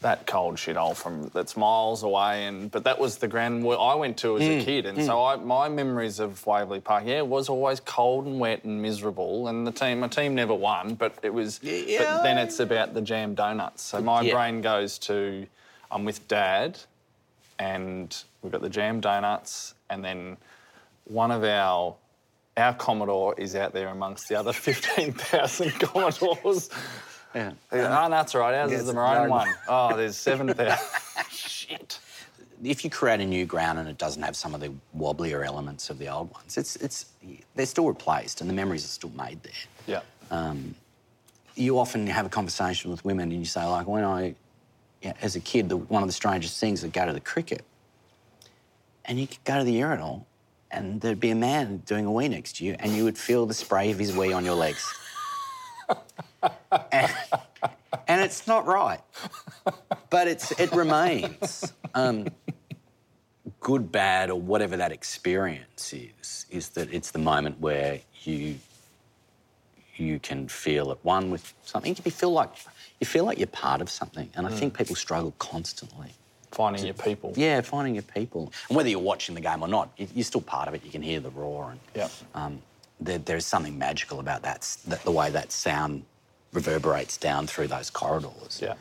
that 0.03 0.27
cold 0.27 0.57
shithole 0.57 0.95
from 0.95 1.29
that's 1.35 1.57
miles 1.57 2.03
away, 2.03 2.45
and 2.47 2.71
but 2.71 2.85
that 2.85 2.99
was 2.99 3.19
the 3.19 3.29
where 3.65 3.79
I 3.79 3.95
went 3.95 4.19
to 4.19 4.37
as 4.37 4.43
Mm, 4.43 4.61
a 4.61 4.65
kid, 4.65 4.87
and 4.87 5.03
so 5.03 5.25
I, 5.25 5.37
my 5.37 5.69
memories 5.69 6.21
of 6.21 6.45
Waverley 6.47 6.81
Park, 6.81 7.05
yeah, 7.07 7.19
it 7.19 7.27
was 7.27 7.49
always 7.49 7.81
cold 7.81 8.27
and 8.27 8.39
wet 8.39 8.65
and 8.65 8.83
miserable, 8.83 9.49
and 9.49 9.67
the 9.67 9.73
team, 9.73 10.01
my 10.01 10.09
team 10.09 10.35
never 10.35 10.55
won, 10.55 10.95
but 10.95 11.15
it 11.23 11.33
was. 11.33 11.61
Yeah. 11.63 11.99
But 11.99 12.23
then 12.23 12.39
it's 12.39 12.61
about 12.61 12.95
the 12.95 13.01
jam 13.01 13.35
donuts. 13.35 13.83
So 13.83 14.01
my 14.01 14.21
Yeah. 14.23 14.35
brain 14.35 14.61
goes 14.61 14.99
to, 15.01 15.47
I'm 15.91 16.05
with 16.05 16.27
Dad, 16.29 16.79
and 17.59 18.15
we've 18.43 18.53
got 18.53 18.63
the 18.63 18.69
jam 18.69 19.01
donuts, 19.01 19.75
and 19.89 20.05
then 20.05 20.37
one 21.05 21.31
of 21.31 21.45
our 21.45 21.95
our 22.59 22.75
Commodore 22.75 23.35
is 23.39 23.57
out 23.57 23.73
there 23.73 23.89
amongst 23.89 24.29
the 24.29 24.35
other 24.35 24.53
15,000 24.69 25.71
Commodores. 25.81 26.69
Yeah. 27.35 27.53
Oh, 27.73 27.77
no, 27.77 28.11
that's 28.11 28.35
all 28.35 28.43
right. 28.43 28.55
Ours 28.55 28.71
Yes, 28.71 28.81
is 28.81 28.87
the 28.87 28.93
maroon 28.93 29.25
no. 29.25 29.31
one. 29.31 29.55
Oh, 29.69 29.97
there's 29.97 30.17
seven 30.17 30.49
7,000. 30.57 30.79
Shit. 31.31 31.99
If 32.63 32.85
you 32.85 32.91
create 32.91 33.21
a 33.21 33.25
new 33.25 33.45
ground 33.47 33.79
and 33.79 33.89
it 33.89 33.99
doesn't 33.99 34.23
have 34.23 34.37
some 34.37 34.55
of 34.55 34.61
the 34.61 34.73
wobblier 34.97 35.45
elements 35.45 35.91
of 35.91 35.99
the 35.99 36.09
old 36.09 36.33
ones, 36.33 36.57
it's 36.57 36.77
it's 36.77 37.07
they're 37.55 37.67
still 37.67 37.89
replaced 37.89 38.41
and 38.41 38.49
the 38.49 38.55
memories 38.55 38.85
are 38.85 38.89
still 38.89 39.11
made 39.17 39.43
there. 39.43 39.53
Yeah. 39.87 40.01
Um, 40.31 40.75
you 41.55 41.79
often 41.79 42.07
have 42.07 42.25
a 42.25 42.29
conversation 42.29 42.91
with 42.91 43.05
women 43.05 43.31
and 43.31 43.39
you 43.41 43.45
say, 43.45 43.65
like, 43.65 43.87
when 43.87 44.05
I, 44.05 44.35
yeah, 45.03 45.13
as 45.21 45.37
a 45.37 45.41
kid, 45.41 45.69
the, 45.69 45.77
one 45.77 46.03
of 46.03 46.09
the 46.09 46.13
strangest 46.15 46.59
things 46.59 46.83
would 46.83 46.93
go 46.93 47.05
to 47.05 47.13
the 47.13 47.21
cricket 47.21 47.63
and 49.05 49.19
you 49.21 49.27
could 49.27 49.43
go 49.45 49.59
to 49.59 49.65
the 49.65 49.73
urinal 49.73 50.27
and 50.71 51.01
there'd 51.01 51.21
be 51.21 51.31
a 51.31 51.35
man 51.35 51.79
doing 51.85 52.07
a 52.07 52.13
wee 52.13 52.29
next 52.29 52.57
to 52.57 52.65
you 52.65 52.77
and 52.79 52.93
you 52.97 53.05
would 53.05 53.19
feel 53.19 53.45
the 53.45 53.53
spray 53.55 53.91
of 53.91 53.99
his 53.99 54.17
wee 54.17 54.33
on 54.33 54.45
your 54.45 54.55
legs. 54.55 54.83
and, 56.93 57.11
and 58.09 58.21
it's 58.21 58.47
not 58.47 58.67
right, 58.67 59.01
but 60.11 60.29
it's, 60.29 60.51
it 60.59 60.73
remains. 60.73 61.73
Um, 61.95 62.29
good, 63.61 63.93
bad, 63.93 64.31
or 64.31 64.41
whatever 64.41 64.77
that 64.77 64.93
experience 64.93 65.93
is, 65.93 66.47
is 66.51 66.71
that 66.71 66.93
it's 66.93 67.11
the 67.11 67.19
moment 67.19 67.61
where 67.61 68.01
you 68.25 68.59
you 69.97 70.19
can 70.19 70.49
feel 70.49 70.91
at 70.91 71.05
one 71.05 71.31
with 71.31 71.53
something. 71.65 71.95
You 72.05 72.11
feel 72.11 72.33
like 72.33 72.51
you 73.01 73.07
feel 73.07 73.25
like 73.25 73.39
you're 73.39 73.47
part 73.47 73.81
of 73.81 73.91
something, 73.91 74.31
and 74.35 74.47
I 74.47 74.51
think 74.51 74.77
people 74.77 74.97
struggle 74.97 75.35
constantly. 75.39 76.09
Finding 76.51 76.85
your 76.85 76.95
people. 76.95 77.33
Yeah, 77.37 77.61
finding 77.63 77.95
your 77.95 78.03
people, 78.03 78.53
and 78.69 78.77
whether 78.77 78.89
you're 78.89 78.99
watching 78.99 79.35
the 79.35 79.41
game 79.41 79.63
or 79.63 79.69
not, 79.69 79.91
you- 79.97 80.09
you're 80.15 80.25
still 80.25 80.41
part 80.43 80.69
of 80.69 80.75
it. 80.75 80.85
You 80.85 80.91
can 80.91 81.03
hear 81.03 81.21
the 81.21 81.31
roar, 81.31 81.71
and 81.73 81.81
Yeah. 81.95 82.09
um, 82.35 82.61
there, 83.05 83.19
there's 83.19 83.47
something 83.47 83.79
magical 83.79 84.21
about 84.21 84.43
that, 84.43 84.59
s- 84.59 84.77
that, 84.87 85.03
the 85.05 85.11
way 85.13 85.31
that 85.31 85.53
sound 85.53 86.05
reverberates 86.53 87.17
down 87.17 87.47
through 87.47 87.69
those 87.69 87.91
corridors. 87.91 88.61
Yeah. 88.63 88.75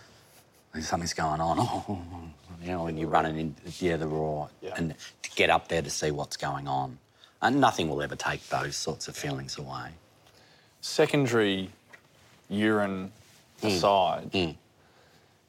Like 0.74 0.84
something's 0.84 1.13
going 1.13 1.42
on. 1.42 1.58
Oh, 1.60 2.00
you 2.62 2.68
know, 2.72 2.84
when 2.84 2.98
you're 2.98 3.10
running 3.10 3.38
in, 3.40 3.56
yeah, 3.80 3.98
the 3.98 4.08
roar, 4.08 4.50
Yeah. 4.62 4.74
and 4.78 4.96
to 5.24 5.30
get 5.32 5.50
up 5.50 5.68
there 5.68 5.82
to 5.82 5.90
see 5.90 6.12
what's 6.12 6.38
going 6.38 6.68
on, 6.68 6.98
and 7.42 7.60
nothing 7.60 7.90
will 7.90 8.01
ever 8.01 8.16
take 8.16 8.48
those 8.50 8.75
sorts 8.75 9.08
of 9.08 9.16
feelings 9.16 9.58
away. 9.58 9.90
Secondary 10.82 11.70
urine 12.50 13.12
Hmm. 13.62 13.68
aside, 13.68 14.56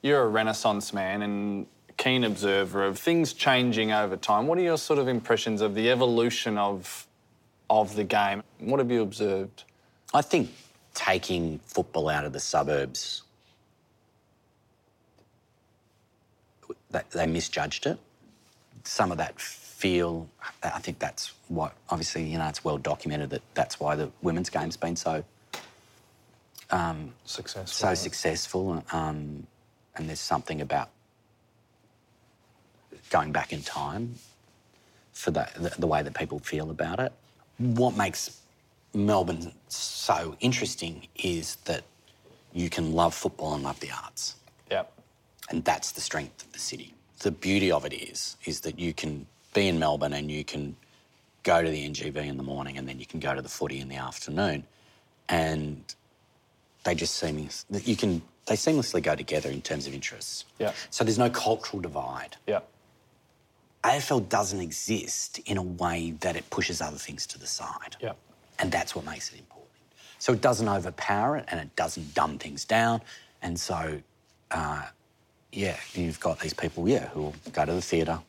you're 0.02 0.22
a 0.22 0.28
Renaissance 0.28 0.92
man 0.92 1.22
and 1.22 1.66
keen 1.96 2.24
observer 2.24 2.84
of 2.84 2.98
things 2.98 3.32
changing 3.32 3.92
over 3.92 4.16
time. 4.16 4.46
What 4.46 4.58
are 4.58 4.62
your 4.62 4.76
sort 4.78 4.98
of 4.98 5.08
impressions 5.08 5.60
of 5.60 5.74
the 5.74 5.90
evolution 5.90 6.58
of 6.58 7.06
of 7.80 7.96
the 7.96 8.04
game? 8.04 8.42
What 8.58 8.78
have 8.78 8.90
you 8.90 9.02
observed? 9.02 9.64
I 10.12 10.22
think 10.22 10.50
taking 10.94 11.58
football 11.64 12.08
out 12.08 12.24
of 12.24 12.32
the 12.32 12.40
suburbs, 12.40 13.22
they, 17.14 17.26
misjudged 17.26 17.86
it. 17.86 17.98
Some 18.84 19.10
of 19.10 19.18
that 19.18 19.40
feel, 19.40 20.28
I 20.62 20.78
think 20.80 20.98
that's 20.98 21.32
what, 21.48 21.72
obviously, 21.88 22.24
you 22.24 22.36
know, 22.36 22.46
it's 22.48 22.62
well 22.64 22.78
documented 22.78 23.30
that 23.30 23.42
that's 23.54 23.80
why 23.80 23.96
the 23.96 24.10
women's 24.20 24.50
game's 24.50 24.76
been 24.76 24.96
so 24.96 25.24
Successful. 27.24 27.66
so 27.66 27.94
successful. 27.94 28.84
Um, 28.92 29.46
and 29.96 30.08
there's 30.08 30.20
something 30.20 30.60
about 30.60 30.90
going 33.10 33.32
back 33.32 33.52
in 33.52 33.62
time 33.62 34.14
for 35.12 35.30
that, 35.32 35.54
the, 35.54 35.74
the 35.78 35.86
way 35.86 36.02
that 36.02 36.14
people 36.14 36.38
feel 36.38 36.70
about 36.70 36.98
it. 36.98 37.12
What 37.62 37.96
makes 37.96 38.40
Melbourne 38.92 39.52
so 39.68 40.36
interesting 40.40 41.06
is 41.16 41.56
that 41.64 41.84
you 42.52 42.68
can 42.68 42.92
love 42.92 43.14
football 43.14 43.54
and 43.54 43.62
love 43.62 43.78
the 43.80 43.90
arts. 43.90 44.34
Yeah. 44.70 44.84
And 45.48 45.64
that's 45.64 45.92
the 45.92 46.00
strength 46.00 46.44
of 46.44 46.52
the 46.52 46.58
city. 46.58 46.94
The 47.20 47.30
beauty 47.30 47.70
of 47.70 47.84
it 47.84 47.92
is, 47.92 48.36
is 48.44 48.60
that 48.62 48.78
you 48.78 48.92
can 48.92 49.26
be 49.54 49.68
in 49.68 49.78
Melbourne 49.78 50.12
and 50.12 50.30
you 50.30 50.44
can 50.44 50.76
go 51.44 51.62
to 51.62 51.70
the 51.70 51.88
NGV 51.88 52.16
in 52.16 52.36
the 52.36 52.42
morning 52.42 52.78
and 52.78 52.88
then 52.88 52.98
you 52.98 53.06
can 53.06 53.20
go 53.20 53.34
to 53.34 53.42
the 53.42 53.48
footy 53.48 53.78
in 53.80 53.88
the 53.88 53.96
afternoon. 53.96 54.64
And 55.28 55.82
they 56.84 56.94
just 56.94 57.14
seem, 57.14 57.48
you 57.70 57.96
can, 57.96 58.22
they 58.46 58.54
seamlessly 58.54 59.02
go 59.02 59.14
together 59.14 59.50
in 59.50 59.62
terms 59.62 59.86
of 59.86 59.94
interests. 59.94 60.44
Yeah. 60.58 60.72
So 60.90 61.04
there's 61.04 61.18
no 61.18 61.30
cultural 61.30 61.80
divide. 61.80 62.36
Yeah. 62.46 62.60
AFL 63.84 64.28
doesn't 64.28 64.60
exist 64.60 65.40
in 65.46 65.56
a 65.56 65.62
way 65.62 66.12
that 66.20 66.36
it 66.36 66.48
pushes 66.50 66.80
other 66.80 66.96
things 66.98 67.26
to 67.28 67.38
the 67.38 67.46
side. 67.46 67.96
Yeah. 68.00 68.12
And 68.58 68.70
that's 68.70 68.94
what 68.94 69.04
makes 69.04 69.32
it 69.32 69.38
important. 69.40 69.68
So 70.18 70.32
it 70.32 70.40
doesn't 70.40 70.68
overpower 70.68 71.36
it 71.38 71.46
and 71.48 71.58
it 71.60 71.74
doesn't 71.74 72.14
dumb 72.14 72.38
things 72.38 72.64
down. 72.64 73.00
And 73.42 73.58
so, 73.58 74.00
uh, 74.52 74.82
yeah, 75.50 75.76
you've 75.94 76.20
got 76.20 76.38
these 76.38 76.54
people, 76.54 76.88
yeah, 76.88 77.08
who 77.08 77.22
will 77.22 77.34
go 77.52 77.64
to 77.64 77.72
the 77.72 77.82
theatre, 77.82 78.20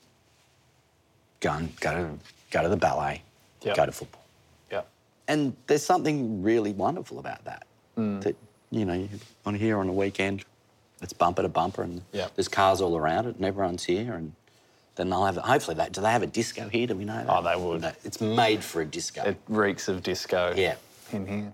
go, 1.40 1.52
and, 1.52 1.80
go, 1.80 1.92
to, 1.94 2.10
go 2.52 2.64
to 2.64 2.70
the 2.70 2.78
ballet, 2.78 3.22
Yep. 3.62 3.76
go 3.78 3.86
to 3.86 3.92
football. 3.92 4.24
Yeah. 4.72 4.82
And 5.28 5.56
there's 5.68 5.86
something 5.86 6.42
really 6.42 6.74
wonderful 6.74 7.20
about 7.20 7.46
that. 7.46 7.66
That, 7.96 8.36
you 8.72 8.86
know, 8.86 9.08
to 9.46 9.52
hear 9.52 9.78
on 9.78 9.88
a 9.88 9.94
weekend, 9.94 10.44
it's 11.04 11.14
bumper 11.14 11.44
to 11.44 11.50
bumper 11.50 11.84
and 11.84 12.02
Yep. 12.12 12.36
there's 12.36 12.48
cars 12.48 12.82
all 12.82 12.98
around 12.98 13.28
it 13.28 13.36
and 13.36 13.46
everyone's 13.46 13.84
here 13.84 14.16
and 14.16 14.34
then 14.96 15.10
they'll 15.10 15.26
have, 15.26 15.38
hopefully, 15.38 15.76
that, 15.78 15.92
do 15.92 16.02
they 16.02 16.12
have 16.12 16.24
a 16.24 16.28
disco 16.28 16.70
here? 16.70 16.88
Do 16.88 16.96
we 16.96 17.06
know 17.06 17.16
that? 17.16 17.30
Oh, 17.30 17.42
they 17.42 17.56
would. 17.56 17.82
No, 17.82 17.92
It's 18.04 18.22
made 18.22 18.64
for 18.64 18.82
a 18.82 18.86
disco. 18.86 19.24
It 19.24 19.38
reeks 19.48 19.88
of 19.88 20.04
disco. 20.04 20.54
Yeah. 20.56 20.76
In 21.12 21.26
here. 21.26 21.54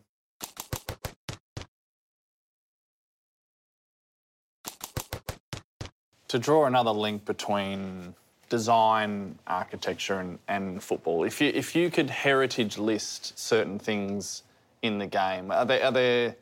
To 6.27 6.37
draw 6.37 6.65
another 6.65 6.91
link 6.91 7.25
between 7.25 8.13
design, 8.49 9.37
architecture, 9.47 10.19
and, 10.19 10.37
and 10.47 10.83
football, 10.83 11.23
if 11.23 11.41
you 11.41 11.51
if 11.55 11.75
you 11.75 11.89
could 11.89 12.09
heritage 12.09 12.77
list 12.77 13.37
certain 13.39 13.79
things 13.79 14.43
in 14.83 14.99
the 14.99 15.07
game, 15.07 15.49
are 15.51 15.65
there 15.65 15.83
are 15.83 15.91
there 15.91 16.35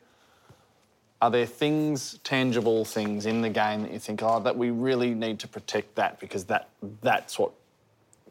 are 1.20 1.30
there 1.30 1.46
things, 1.46 2.18
tangible 2.22 2.84
things 2.84 3.26
in 3.26 3.42
the 3.42 3.48
game 3.48 3.82
that 3.82 3.92
you 3.92 3.98
think, 3.98 4.22
oh, 4.22 4.40
that 4.40 4.56
we 4.56 4.70
really 4.70 5.14
need 5.14 5.38
to 5.40 5.48
protect 5.48 5.96
that 5.96 6.20
because 6.20 6.44
that 6.44 6.68
that's 7.02 7.38
what 7.38 7.52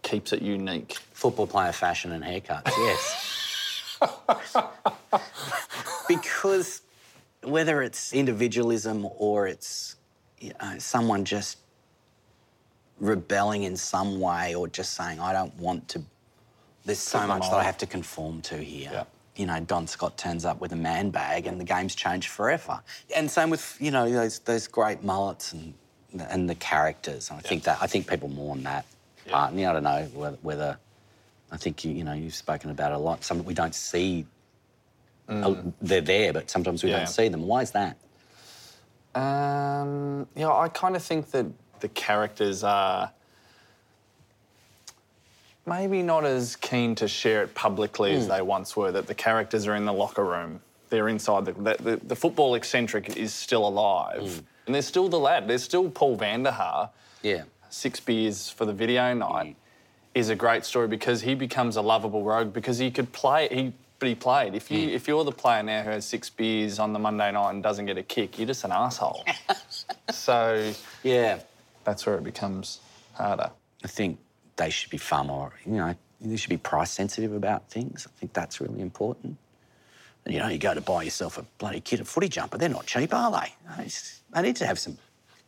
keeps 0.04 0.32
it 0.32 0.42
unique? 0.42 0.94
Football 1.14 1.48
player 1.48 1.72
fashion 1.72 2.12
and 2.14 2.24
haircuts, 2.24 2.72
yes. 2.78 4.00
because 6.08 6.82
whether 7.44 7.82
it's 7.82 8.14
individualism 8.14 9.08
or 9.18 9.48
it's 9.48 9.96
you 10.40 10.54
know, 10.62 10.78
someone 10.78 11.26
just 11.26 11.58
rebelling 13.00 13.64
in 13.64 13.76
some 13.76 14.20
way 14.20 14.56
or 14.56 14.68
just 14.68 14.94
saying, 14.94 15.20
I 15.20 15.34
don't 15.34 15.56
want 15.58 15.88
to, 15.90 16.02
there's 16.86 17.00
so 17.00 17.26
much 17.28 17.42
that. 17.42 17.54
I 17.54 17.64
have 17.64 17.78
to 17.80 17.86
conform 17.86 18.42
to 18.44 18.58
here. 18.58 18.90
Yeah. 18.92 19.04
You 19.38 19.46
know, 19.46 19.60
Don 19.60 19.86
Scott 19.88 20.18
turns 20.18 20.46
up 20.46 20.60
with 20.60 20.72
a 20.74 20.76
man 20.76 21.12
bag 21.12 21.46
and 21.48 21.60
the 21.60 21.64
game's 21.64 21.94
changed 21.96 22.28
forever. 22.30 22.82
And 23.16 23.30
same 23.30 23.50
with, 23.52 23.78
you 23.80 23.92
know, 23.92 24.10
those, 24.10 24.40
those 24.40 24.68
great 24.68 25.04
mullets 25.04 25.54
and, 25.54 25.74
and 26.30 26.50
the 26.50 26.56
characters. 26.56 27.30
And 27.30 27.38
I 27.40 27.42
think 27.44 27.64
that, 27.64 27.78
I 27.80 27.86
think 27.88 28.08
people 28.10 28.30
mourn 28.30 28.64
that 28.64 28.86
part. 29.30 29.52
And, 29.52 29.60
you 29.60 29.66
know, 29.66 29.72
I 29.72 29.74
don't 29.74 29.84
know 29.84 30.04
whether, 30.20 30.38
whether 30.42 30.78
I 31.52 31.58
think 31.58 31.86
you, 31.86 31.92
you 31.94 32.04
know 32.04 32.14
you've 32.14 32.36
spoken 32.36 32.72
about 32.72 32.92
it 32.92 32.96
a 32.96 32.98
lot. 32.98 33.24
Some 33.24 33.46
we 33.46 33.54
don't 33.54 33.76
see. 33.76 34.26
uh, 35.30 35.54
they're 35.82 36.02
there, 36.02 36.34
but 36.34 36.50
sometimes 36.50 36.84
we 36.84 36.90
Mm. 36.90 36.94
Yeah. 36.94 36.98
don't 37.00 37.08
see 37.08 37.28
them. 37.30 37.44
Why 37.48 37.62
is 37.62 37.72
that? 37.72 37.98
Um, 39.16 40.28
yeah, 40.36 40.52
I 40.52 40.68
kind 40.70 40.96
of 40.96 41.04
think 41.04 41.32
that 41.32 41.46
the 41.80 41.90
characters 41.90 42.64
are 42.64 43.12
maybe 45.68 46.02
not 46.02 46.26
as 46.26 46.56
keen 46.56 46.96
to 46.96 47.08
share 47.08 47.44
it 47.44 47.54
publicly 47.54 48.14
as 48.14 48.24
hmm. 48.24 48.32
they 48.32 48.42
once 48.42 48.76
were. 48.76 48.92
That 48.92 49.08
the 49.08 49.14
characters 49.14 49.68
are 49.68 49.76
in 49.76 49.86
the 49.86 49.94
locker 49.94 50.24
room, 50.24 50.62
they're 50.90 51.10
inside. 51.10 51.46
The, 51.46 51.54
the, 51.54 52.00
the, 52.04 52.16
football 52.16 52.56
eccentric 52.56 53.18
is 53.18 53.34
still 53.34 53.68
alive, 53.68 54.22
hmm. 54.22 54.40
and 54.66 54.76
there's 54.76 54.88
still 54.88 55.10
the 55.10 55.20
lad. 55.20 55.48
There's 55.48 55.64
still 55.64 55.90
Paul 55.90 56.18
Vanderhaar. 56.18 56.90
Yeah. 57.22 57.44
Six 57.70 58.00
beers 58.00 58.50
for 58.50 58.66
the 58.66 58.74
video 58.74 59.14
night 59.14 59.58
is 60.16 60.30
a 60.30 60.36
great 60.36 60.66
story 60.66 60.88
because 60.88 61.22
he 61.22 61.36
becomes 61.36 61.76
a 61.76 61.82
lovable 61.82 62.24
rogue 62.24 62.54
because 62.54 62.78
he 62.78 62.90
could 62.90 63.12
play. 63.12 63.48
He 63.52 63.74
but 64.00 64.08
he 64.08 64.16
played. 64.16 64.54
If 64.54 64.70
you 64.70 64.90
hmm. 64.90 64.96
if 64.96 65.08
you're 65.08 65.24
the 65.24 65.32
player 65.32 65.64
now 65.64 65.84
who 65.84 65.90
has 65.90 66.06
six 66.06 66.30
beers 66.30 66.80
on 66.80 66.94
the 66.94 67.00
Monday 67.00 67.32
night 67.32 67.50
and 67.50 67.64
doesn't 67.64 67.86
get 67.86 67.98
a 67.98 68.04
kick, 68.04 68.38
you're 68.38 68.48
just 68.48 68.64
an 68.64 68.72
asshole. 68.72 69.26
so 70.12 70.72
Yeah. 71.04 71.40
that's 71.84 72.06
where 72.06 72.16
it 72.16 72.24
becomes 72.24 72.80
harder. 73.14 73.50
I 73.84 73.88
think 73.88 74.20
they 74.58 74.70
should 74.70 74.90
be 74.90 74.98
far 74.98 75.24
more. 75.24 75.54
You 75.66 75.74
know, 75.74 75.96
they 76.20 76.36
should 76.36 76.50
be 76.50 76.58
price 76.58 76.92
sensitive 76.92 77.34
about 77.34 77.70
things. 77.70 78.08
I 78.08 78.20
think 78.20 78.34
that's 78.34 78.60
really 78.60 78.82
important. 78.82 79.38
And 80.26 80.34
you 80.34 80.40
know, 80.42 80.50
you 80.50 80.58
go 80.58 80.74
to 80.74 80.82
buy 80.82 81.04
yourself 81.04 81.38
a 81.38 81.46
bloody 81.58 81.80
kit 81.80 82.00
of 82.00 82.08
footy 82.08 82.28
jumper. 82.28 82.58
They're 82.58 82.70
not 82.70 82.86
cheap, 82.86 83.14
are 83.14 83.32
they? 83.32 83.54
They 83.78 83.90
They 84.34 84.42
need 84.42 84.56
to 84.58 84.66
have 84.66 84.78
some. 84.78 84.98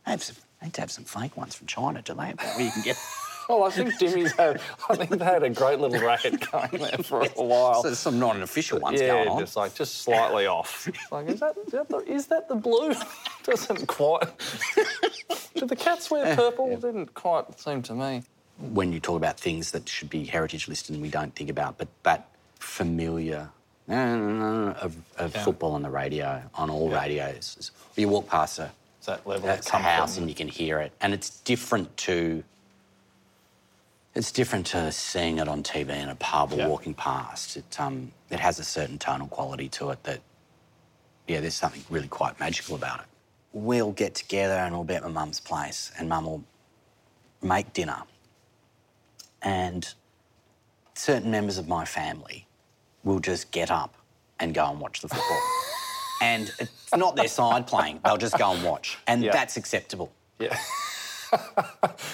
They 0.06 0.12
have 0.12 0.24
some. 0.24 0.38
They 0.62 0.68
need 0.68 0.74
to 0.76 0.82
have 0.82 0.92
some 0.92 1.04
fake 1.04 1.36
ones 1.36 1.56
from 1.56 1.68
China, 1.68 2.02
do 2.02 2.14
they? 2.14 2.32
Where 2.32 2.62
you 2.62 2.72
can 2.72 2.84
get. 2.84 2.98
Well, 3.50 3.64
I 3.64 3.72
think 3.72 3.98
Jimmy's 3.98 4.32
had. 4.34 4.62
I 4.92 4.96
think 4.96 5.10
they 5.10 5.26
had 5.26 5.42
a 5.42 5.50
great 5.50 5.80
little 5.80 6.00
racket 6.00 6.40
going 6.52 6.70
there 6.84 7.00
for 7.04 7.22
a 7.22 7.30
while. 7.44 7.82
So 7.82 7.88
there's 7.88 7.98
some 7.98 8.20
non-official 8.20 8.80
ones 8.80 9.02
yeah, 9.02 9.08
going 9.08 9.28
on. 9.28 9.40
just 9.40 9.56
like 9.56 9.74
just 9.74 10.04
slightly 10.04 10.46
off. 10.46 10.88
Like, 11.12 11.28
is 11.30 11.40
that, 11.40 11.58
is 11.58 11.72
that 11.72 11.90
the, 11.90 11.98
is 11.98 12.28
that 12.28 12.48
the 12.48 12.54
blue? 12.54 12.94
Doesn't 13.44 13.88
quite. 13.88 14.28
Did 15.56 15.68
the 15.68 15.76
cats 15.76 16.12
wear 16.12 16.36
purple? 16.36 16.78
Didn't 16.78 17.16
quite 17.16 17.60
seem 17.60 17.82
to 17.82 17.96
me. 17.96 18.22
When 18.60 18.92
you 18.92 19.00
talk 19.00 19.16
about 19.16 19.40
things 19.40 19.72
that 19.72 19.88
should 19.88 20.10
be 20.10 20.26
heritage 20.26 20.68
listed 20.68 20.94
and 20.96 21.02
we 21.02 21.10
don't 21.10 21.34
think 21.36 21.50
about, 21.50 21.78
but 21.78 21.88
that 22.04 22.28
familiar 22.60 23.50
uh, 23.90 23.94
of, 23.94 24.96
of 25.18 25.34
Yeah. 25.36 25.44
football 25.44 25.72
on 25.74 25.82
the 25.82 25.90
radio, 25.90 26.44
on 26.56 26.70
all 26.70 26.90
Yeah. 26.90 27.02
radios. 27.02 27.72
You 27.96 28.10
walk 28.10 28.28
past 28.28 28.60
a, 28.60 28.72
that 29.06 29.26
level 29.26 29.48
that's 29.48 29.70
a 29.72 29.78
house 29.78 30.18
and 30.18 30.30
you 30.30 30.36
can 30.36 30.48
hear 30.48 30.80
it, 30.80 30.92
and 31.02 31.14
it's 31.14 31.30
different 31.42 31.96
to. 31.98 32.44
It's 34.16 34.32
different 34.32 34.66
to 34.68 34.92
seeing 34.92 35.38
it 35.38 35.48
on 35.48 35.64
TV 35.64 35.90
in 35.92 36.10
a 36.10 36.16
pub 36.16 36.52
or 36.54 36.58
Yeah. 36.58 36.68
walking 36.68 36.94
past. 36.94 37.58
It 37.58 37.80
um, 37.80 38.12
it 38.30 38.40
has 38.40 38.60
a 38.60 38.64
certain 38.64 38.98
tonal 39.00 39.28
quality 39.28 39.70
to 39.70 39.90
it 39.92 40.04
that, 40.04 40.20
yeah, 41.28 41.40
there's 41.40 41.56
something 41.56 41.84
really 41.90 42.08
quite 42.08 42.40
magical 42.40 42.76
about 42.76 43.00
it. 43.00 43.06
We'll 43.54 43.92
get 43.92 44.14
together 44.16 44.54
and 44.56 44.76
we'll 44.76 44.84
be 44.84 44.96
at 44.96 45.04
my 45.04 45.10
mum's 45.10 45.40
place, 45.40 45.92
and 45.98 46.10
mum 46.10 46.26
will 46.26 46.44
make 47.42 47.74
dinner 47.74 48.04
and 49.42 49.94
certain 50.96 51.32
members 51.32 51.58
of 51.58 51.68
my 51.68 51.86
family 51.86 52.46
will 53.04 53.20
just 53.20 53.52
get 53.52 53.72
up 53.72 53.96
and 54.40 54.54
go 54.54 54.66
and 54.70 54.80
watch 54.80 55.02
the 55.02 55.08
football. 55.08 55.42
and 56.22 56.52
it's 56.60 56.96
not 56.96 57.16
their 57.16 57.28
side 57.28 57.68
playing, 57.68 58.00
they'll 58.04 58.18
just 58.18 58.38
go 58.38 58.52
and 58.52 58.64
watch. 58.64 58.98
And 59.08 59.24
Yeah. 59.24 59.32
that's 59.32 59.58
acceptable. 59.58 60.12
Yeah. 60.40 60.58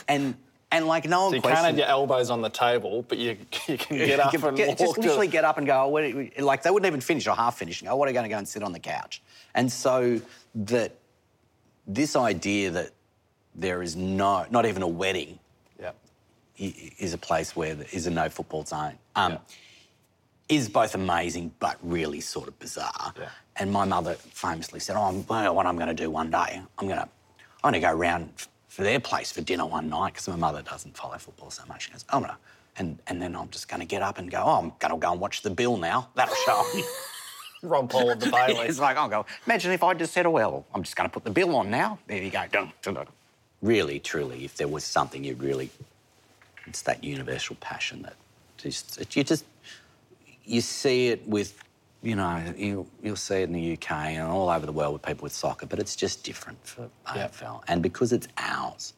And 0.08 0.36
And 0.72 0.88
like 0.88 1.06
no 1.08 1.22
one 1.24 1.30
So 1.32 1.36
you 1.38 1.42
can't 1.42 1.58
have 1.58 1.78
your 1.78 1.88
elbows 1.88 2.30
on 2.30 2.42
the 2.42 2.50
table, 2.50 3.04
but 3.08 3.18
you, 3.18 3.38
you 3.68 3.78
can 3.78 3.98
get 3.98 4.20
up 4.26 4.34
and 4.34 4.58
get- 4.58 4.68
walk 4.70 4.78
just 4.78 4.96
to- 4.96 5.02
literally 5.02 5.28
get 5.28 5.46
up 5.46 5.58
and 5.58 5.66
go. 5.66 5.84
Oh, 5.84 5.88
what, 5.88 6.04
are- 6.04 6.30
like 6.44 6.64
they 6.64 6.70
wouldn't 6.72 6.88
even 6.88 7.00
finish 7.02 7.26
or 7.28 7.36
half 7.36 7.58
finish. 7.58 7.82
and 7.82 7.90
go, 7.90 7.96
what 7.96 8.08
are 8.08 8.12
you 8.12 8.14
going 8.14 8.26
to 8.26 8.30
go 8.30 8.38
and 8.38 8.48
sit 8.48 8.62
on 8.64 8.74
the 8.74 8.80
couch? 8.80 9.22
And 9.54 9.72
so 9.72 10.20
that 10.56 10.98
this 11.88 12.16
idea 12.16 12.72
that 12.72 12.92
there 13.54 13.82
is 13.82 13.96
no, 13.96 14.46
not 14.50 14.66
even 14.66 14.82
a 14.82 14.88
wedding, 14.88 15.40
is 16.58 17.14
a 17.14 17.18
place 17.18 17.56
where 17.56 17.76
there 17.76 17.88
is 17.92 18.08
a 18.08 18.12
no 18.12 18.30
football 18.30 18.64
zone. 18.66 18.98
Um, 19.16 19.34
Yeah. 19.34 19.38
Is 20.48 20.70
both 20.70 20.94
amazing 20.94 21.54
but 21.60 21.78
really 21.82 22.22
sort 22.22 22.48
of 22.48 22.60
bizarre. 22.60 23.14
Yeah. 23.20 23.30
And 23.56 23.72
my 23.72 23.84
mother 23.84 24.14
famously 24.14 24.80
said, 24.80 24.96
"Oh, 24.96 25.12
what 25.54 25.66
I'm 25.66 25.76
going 25.76 25.88
to 25.88 25.94
do 25.96 26.12
one 26.12 26.30
day, 26.30 26.62
I'm 26.78 26.88
going 26.88 27.00
to, 27.00 27.10
I'm 27.64 27.72
going 27.72 27.74
to 27.74 27.80
go 27.80 27.92
round 27.92 28.30
for 28.68 28.84
their 28.84 29.00
place 29.00 29.32
for 29.32 29.42
dinner 29.42 29.66
one 29.66 29.90
night 29.90 30.14
because 30.14 30.28
my 30.28 30.36
mother 30.36 30.62
doesn't 30.62 30.96
follow 30.96 31.18
football 31.18 31.50
so 31.50 31.64
much. 31.68 31.86
She 31.88 31.92
goes, 31.94 32.06
I'm 32.10 32.20
going 32.22 32.32
to, 32.34 32.38
and 32.78 33.00
and 33.08 33.20
then 33.20 33.36
I'm 33.36 33.50
just 33.50 33.68
going 33.68 33.80
to 33.80 33.88
get 33.88 34.04
up 34.04 34.20
and 34.20 34.30
go. 34.30 34.44
Oh, 34.46 34.60
I'm 34.60 34.72
going 34.78 34.94
to 34.94 35.00
go 35.04 35.12
and 35.14 35.20
watch 35.20 35.42
the 35.42 35.50
Bill 35.50 35.78
now. 35.78 36.10
That'll 36.14 36.36
show 36.36 36.64
'em." 36.76 36.84
Rumpole 37.68 38.12
of 38.12 38.20
the 38.20 38.30
Bailey. 38.30 38.68
it's 38.68 38.78
like 38.80 38.98
I'll 38.98 39.10
go. 39.10 39.26
Imagine 39.48 39.72
if 39.72 39.82
I 39.82 39.96
just 39.96 40.14
said, 40.14 40.28
"Oh 40.28 40.30
well, 40.32 40.68
I'm 40.76 40.84
just 40.84 40.96
going 40.96 41.10
to 41.10 41.14
put 41.14 41.24
the 41.24 41.32
bill 41.32 41.56
on 41.56 41.72
now." 41.72 41.98
There 42.06 42.22
you 42.22 42.30
go. 42.30 42.44
Dun, 42.52 42.72
dun, 42.84 42.94
dun. 42.94 43.08
Really, 43.64 44.00
truly, 44.00 44.46
if 44.46 44.58
there 44.58 44.68
was 44.68 44.84
something 44.84 45.24
you 45.24 45.34
really, 45.34 45.72
it's 46.68 46.82
that 46.84 47.04
universal 47.04 47.56
passion 47.60 48.02
that 48.04 48.16
just 48.58 49.16
you 49.16 49.24
just 49.24 49.46
you 50.44 50.62
see 50.62 51.08
it 51.08 51.28
with, 51.28 51.64
you 52.02 52.16
know, 52.16 52.42
you 52.58 52.88
you'll 53.04 53.16
see 53.16 53.42
it 53.42 53.44
in 53.44 53.54
the 53.54 53.74
UK 53.74 53.92
and 53.92 54.28
all 54.28 54.50
over 54.50 54.66
the 54.66 54.72
world 54.72 54.94
with 54.94 55.02
people 55.02 55.24
with 55.24 55.34
soccer, 55.34 55.66
but 55.66 55.80
it's 55.80 55.96
just 55.96 56.24
different 56.24 56.58
for. 56.66 56.90
AFL, 57.08 57.64
and 57.68 57.82
because 57.82 58.14
it's 58.14 58.28
ours. 58.38 58.94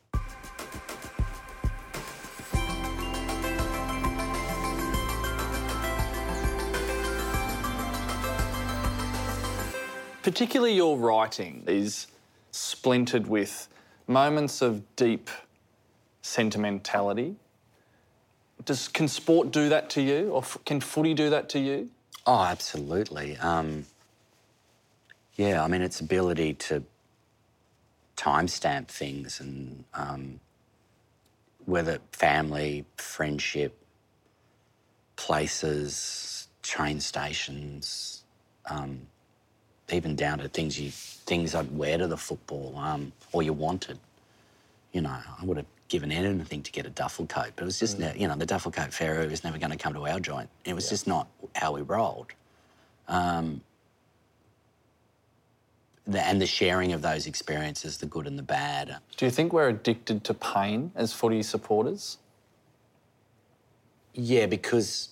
particularly 10.28 10.74
your 10.74 10.98
writing 10.98 11.64
is 11.68 12.08
splintered 12.52 13.26
with 13.28 13.70
moments 14.08 14.62
of 14.62 14.84
deep 14.98 15.30
sentimentality. 16.22 17.34
Does 18.68 18.90
can 18.90 19.08
sport 19.08 19.52
do 19.52 19.70
that 19.70 19.90
to 19.92 20.02
you, 20.02 20.30
or 20.32 20.42
f- 20.42 20.58
can 20.66 20.82
footy 20.82 21.14
do 21.14 21.30
that 21.30 21.48
to 21.50 21.60
you? 21.60 21.90
Oh, 22.26 22.44
absolutely. 22.44 23.38
Um, 23.38 23.86
yeah, 25.38 25.64
I 25.64 25.68
mean, 25.70 25.82
its 25.82 26.02
ability 26.02 26.56
to 26.56 26.84
timestamp 28.18 28.90
things 28.90 29.40
and 29.40 29.86
um, 29.94 30.42
whether 31.66 32.00
family, 32.12 32.84
friendship, 32.98 33.74
places, 35.16 36.50
train 36.62 37.00
stations, 37.00 38.24
um, 38.70 39.00
even 39.90 40.18
down 40.18 40.40
to 40.40 40.50
things 40.50 40.78
you 40.78 40.92
things 40.92 41.56
I'd 41.56 41.72
wear 41.78 41.98
to 41.98 42.08
the 42.08 42.18
football 42.18 42.78
um, 42.78 43.14
or 43.32 43.44
you 43.44 43.54
wanted. 43.54 43.98
You 44.92 45.02
know, 45.02 45.10
I 45.42 45.46
would 45.46 45.56
have 45.58 45.66
given 45.88 46.12
anything 46.12 46.62
to 46.64 46.72
get 46.72 46.86
a 46.86 46.90
duffel 46.90 47.26
coat, 47.26 47.52
but 47.56 47.64
it 47.64 47.66
was 47.66 47.80
just, 47.80 48.00
ne- 48.00 48.16
you 48.18 48.28
know, 48.28 48.36
the 48.36 48.46
duffel 48.46 48.72
coat 48.72 48.94
Pharaoh 48.94 49.28
was 49.28 49.44
never 49.44 49.58
going 49.58 49.72
to 49.72 49.78
come 49.78 49.94
to 49.94 50.06
our 50.08 50.20
joint. 50.20 50.50
It 50.66 50.74
was 50.74 50.90
just 50.90 51.08
not 51.08 51.28
how 51.56 51.74
we 51.74 51.82
rolled. 51.82 52.28
Um, 53.08 53.62
the, 56.06 56.26
and 56.26 56.42
the 56.42 56.48
sharing 56.48 56.94
of 56.94 57.02
those 57.02 57.28
experiences, 57.28 57.98
the 57.98 58.06
good 58.06 58.28
and 58.28 58.38
the 58.38 58.44
bad. 58.44 58.98
Do 59.18 59.26
you 59.26 59.32
think 59.32 59.54
we're 59.54 59.70
addicted 59.70 60.24
to 60.26 60.34
pain 60.34 60.92
as 60.96 61.14
footy 61.14 61.44
supporters? 61.44 62.18
Yeah, 64.14 64.46
because 64.46 65.10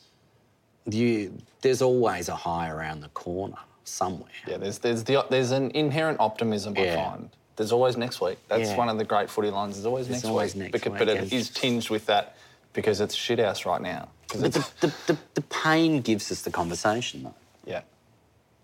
you, 0.86 1.34
there's 1.62 1.82
always 1.82 2.30
a 2.30 2.36
high 2.36 2.70
around 2.70 3.02
the 3.02 3.10
corner 3.10 3.58
somewhere. 3.84 4.32
Yeah, 4.48 4.58
there's 4.58 4.80
there's 4.80 5.04
the 5.04 5.26
there's 5.30 5.52
an 5.52 5.72
inherent 5.72 6.20
optimism 6.20 6.74
I 6.78 6.96
find. 6.96 7.30
There's 7.56 7.72
always 7.72 7.96
next 7.98 8.20
week. 8.22 8.38
That's 8.48 8.70
Yeah. 8.70 8.78
one 8.78 8.90
of 8.90 8.98
the 8.98 9.06
great 9.06 9.30
footy 9.30 9.50
lines. 9.50 9.76
There's 9.76 9.86
always 9.86 10.08
There's 10.08 10.24
next 10.24 10.30
always 10.30 10.54
week. 10.56 10.64
next 10.64 10.72
Because- 10.74 10.92
week, 10.92 11.00
but 11.00 11.08
it 11.10 11.32
is 11.34 11.50
tinged 11.50 11.90
with 11.90 12.06
that 12.08 12.36
because 12.74 13.00
it's 13.00 13.16
shit 13.16 13.40
house 13.40 13.66
right 13.66 13.82
now. 13.82 14.10
But 14.28 14.52
the, 14.54 14.68
the, 14.82 14.94
the, 15.08 15.18
the 15.36 15.42
pain 15.42 16.02
gives 16.02 16.32
us 16.32 16.42
the 16.42 16.52
conversation, 16.52 17.24
though. 17.24 17.36
yeah. 17.66 17.82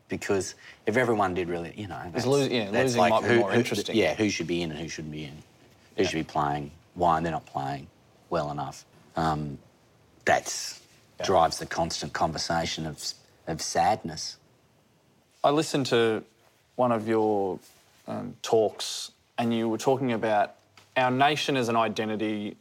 because 0.10 0.56
if 0.86 0.98
everyone 0.98 1.34
did 1.34 1.48
really, 1.48 1.74
you 1.78 1.88
know, 1.88 2.02
that's, 2.12 2.26
lo- 2.26 2.44
yeah, 2.44 2.70
that's 2.72 2.84
losing 2.96 3.00
like 3.00 3.10
might 3.12 3.22
be 3.22 3.28
who, 3.30 3.40
more 3.40 3.52
who- 3.52 3.60
interesting. 3.60 3.96
Yeah, 3.96 4.14
who 4.16 4.30
should 4.30 4.48
be 4.48 4.62
in 4.62 4.72
and 4.72 4.80
who 4.80 4.90
shouldn't 4.90 5.14
be 5.14 5.24
in, 5.24 5.44
who 5.96 6.04
should 6.04 6.18
be 6.18 6.24
playing, 6.24 6.72
why 6.96 7.22
they're 7.22 7.32
not 7.32 7.46
playing 7.46 7.88
well 8.30 8.52
enough. 8.52 8.84
Um, 9.16 9.58
that's 10.26 10.82
drives 11.24 11.60
the 11.60 11.66
constant 11.66 12.12
conversation 12.14 12.86
of 12.86 13.14
of 13.48 13.62
sadness. 13.62 14.38
I 15.44 15.52
listened 15.52 15.86
to 15.88 16.24
one 16.76 16.92
of 16.92 17.08
your 17.08 17.60
um, 18.08 18.36
talks, 18.42 19.12
and 19.38 19.54
you 19.54 19.70
were 19.70 19.78
talking 19.78 20.12
about 20.14 20.56
our 20.98 21.12
nation 21.12 21.56
as 21.58 21.70
an 21.70 21.76
identity, 21.76 22.58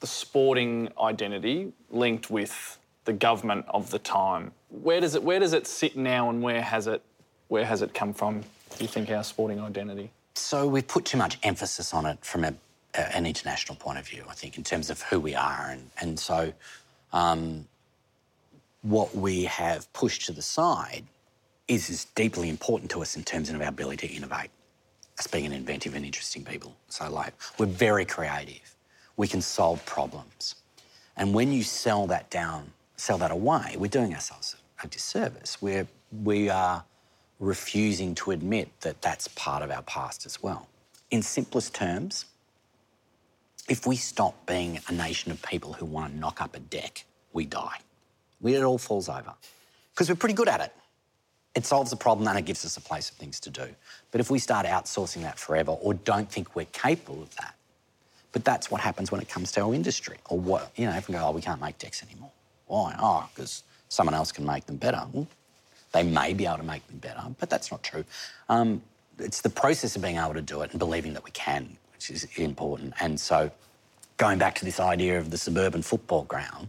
the 0.00 0.06
sporting 0.06 0.88
identity 1.00 1.72
linked 1.90 2.30
with 2.30 2.78
the 3.04 3.12
government 3.12 3.64
of 3.68 3.90
the 3.90 3.98
time. 3.98 4.52
Where 4.70 5.00
does 5.00 5.14
it 5.14 5.22
Where 5.22 5.38
does 5.40 5.52
it 5.52 5.66
sit 5.66 5.96
now, 5.96 6.30
and 6.30 6.42
where 6.42 6.62
has 6.62 6.86
it 6.86 7.02
Where 7.48 7.64
has 7.64 7.82
it 7.82 7.94
come 7.94 8.12
from? 8.12 8.40
Do 8.40 8.84
you 8.84 8.88
think 8.88 9.10
our 9.10 9.24
sporting 9.24 9.60
identity? 9.60 10.10
So 10.34 10.68
we've 10.68 10.86
put 10.86 11.04
too 11.06 11.16
much 11.16 11.38
emphasis 11.42 11.94
on 11.94 12.04
it 12.04 12.18
from 12.22 12.44
a, 12.44 12.54
a- 12.94 13.16
an 13.16 13.24
international 13.24 13.76
point 13.76 13.98
of 13.98 14.06
view, 14.06 14.24
I 14.28 14.34
think, 14.34 14.58
in 14.58 14.64
terms 14.64 14.90
of 14.90 15.00
who 15.02 15.18
we 15.18 15.34
are. 15.34 15.68
And, 15.70 15.90
and 16.00 16.18
so 16.20 16.52
um, 17.12 17.66
what 18.82 19.14
we 19.16 19.44
have 19.44 19.90
pushed 19.94 20.26
to 20.26 20.32
the 20.32 20.42
side 20.42 21.04
is, 21.68 21.88
is 21.88 22.04
deeply 22.14 22.48
important 22.50 22.90
to 22.90 23.00
us 23.00 23.16
in 23.16 23.24
terms 23.24 23.48
of 23.48 23.60
our 23.62 23.68
ability 23.68 24.08
to 24.08 24.14
innovate, 24.14 24.50
us 25.18 25.26
being 25.26 25.46
an 25.46 25.52
inventive 25.52 25.94
and 25.94 26.04
interesting 26.04 26.44
people. 26.44 26.76
So, 26.88 27.10
like, 27.10 27.34
we're 27.58 27.66
very 27.66 28.04
creative. 28.04 28.74
We 29.16 29.28
can 29.28 29.40
solve 29.40 29.84
problems. 29.86 30.56
And 31.16 31.32
when 31.32 31.52
you 31.52 31.62
sell 31.62 32.06
that 32.08 32.28
down, 32.30 32.72
sell 32.96 33.18
that 33.18 33.30
away, 33.30 33.76
we're 33.78 33.88
doing 33.88 34.14
ourselves 34.14 34.56
a 34.82 34.86
disservice. 34.88 35.60
We're, 35.62 35.86
we 36.22 36.50
are 36.50 36.84
refusing 37.40 38.14
to 38.16 38.30
admit 38.30 38.68
that 38.80 39.00
that's 39.02 39.28
part 39.28 39.62
of 39.62 39.70
our 39.70 39.82
past 39.82 40.26
as 40.26 40.42
well. 40.42 40.68
In 41.10 41.22
simplest 41.22 41.74
terms, 41.74 42.26
if 43.68 43.86
we 43.86 43.96
stop 43.96 44.46
being 44.46 44.80
a 44.88 44.92
nation 44.92 45.32
of 45.32 45.42
people 45.42 45.72
who 45.72 45.86
want 45.86 46.12
to 46.12 46.18
knock 46.18 46.40
up 46.40 46.54
a 46.54 46.60
deck, 46.60 47.04
we 47.32 47.46
die. 47.46 47.78
It 48.44 48.62
all 48.62 48.78
falls 48.78 49.08
over. 49.08 49.34
Because 49.92 50.08
we're 50.08 50.16
pretty 50.16 50.34
good 50.34 50.48
at 50.48 50.60
it. 50.60 50.72
It 51.56 51.64
solves 51.64 51.90
the 51.90 51.96
problem 51.96 52.28
and 52.28 52.38
it 52.38 52.44
gives 52.44 52.66
us 52.66 52.76
a 52.76 52.82
place 52.82 53.10
of 53.10 53.16
things 53.16 53.40
to 53.40 53.50
do. 53.50 53.66
But 54.12 54.20
if 54.20 54.30
we 54.30 54.38
start 54.38 54.66
outsourcing 54.66 55.22
that 55.22 55.38
forever 55.38 55.72
or 55.72 55.94
don't 55.94 56.30
think 56.30 56.54
we're 56.54 56.66
capable 56.66 57.22
of 57.22 57.34
that, 57.36 57.54
but 58.32 58.44
that's 58.44 58.70
what 58.70 58.82
happens 58.82 59.10
when 59.10 59.22
it 59.22 59.28
comes 59.30 59.50
to 59.52 59.62
our 59.62 59.74
industry. 59.74 60.18
Or 60.28 60.38
what, 60.38 60.70
you 60.76 60.84
know, 60.84 60.94
if 60.94 61.08
we 61.08 61.14
go, 61.14 61.26
oh, 61.26 61.30
we 61.32 61.40
can't 61.40 61.60
make 61.60 61.78
decks 61.78 62.02
anymore. 62.02 62.30
Why? 62.66 62.94
Oh, 63.00 63.26
because 63.34 63.62
someone 63.88 64.14
else 64.14 64.30
can 64.30 64.44
make 64.44 64.66
them 64.66 64.76
better. 64.76 65.02
Well, 65.10 65.26
they 65.92 66.02
may 66.02 66.34
be 66.34 66.44
able 66.44 66.58
to 66.58 66.62
make 66.62 66.86
them 66.88 66.98
better, 66.98 67.22
but 67.40 67.48
that's 67.48 67.70
not 67.70 67.82
true. 67.82 68.04
Um, 68.50 68.82
it's 69.18 69.40
the 69.40 69.48
process 69.48 69.96
of 69.96 70.02
being 70.02 70.18
able 70.18 70.34
to 70.34 70.42
do 70.42 70.60
it 70.60 70.72
and 70.72 70.78
believing 70.78 71.14
that 71.14 71.24
we 71.24 71.30
can, 71.30 71.78
which 71.94 72.10
is 72.10 72.26
important. 72.36 72.92
And 73.00 73.18
so, 73.18 73.50
going 74.18 74.36
back 74.36 74.56
to 74.56 74.66
this 74.66 74.78
idea 74.78 75.18
of 75.18 75.30
the 75.30 75.38
suburban 75.38 75.80
football 75.80 76.24
ground, 76.24 76.68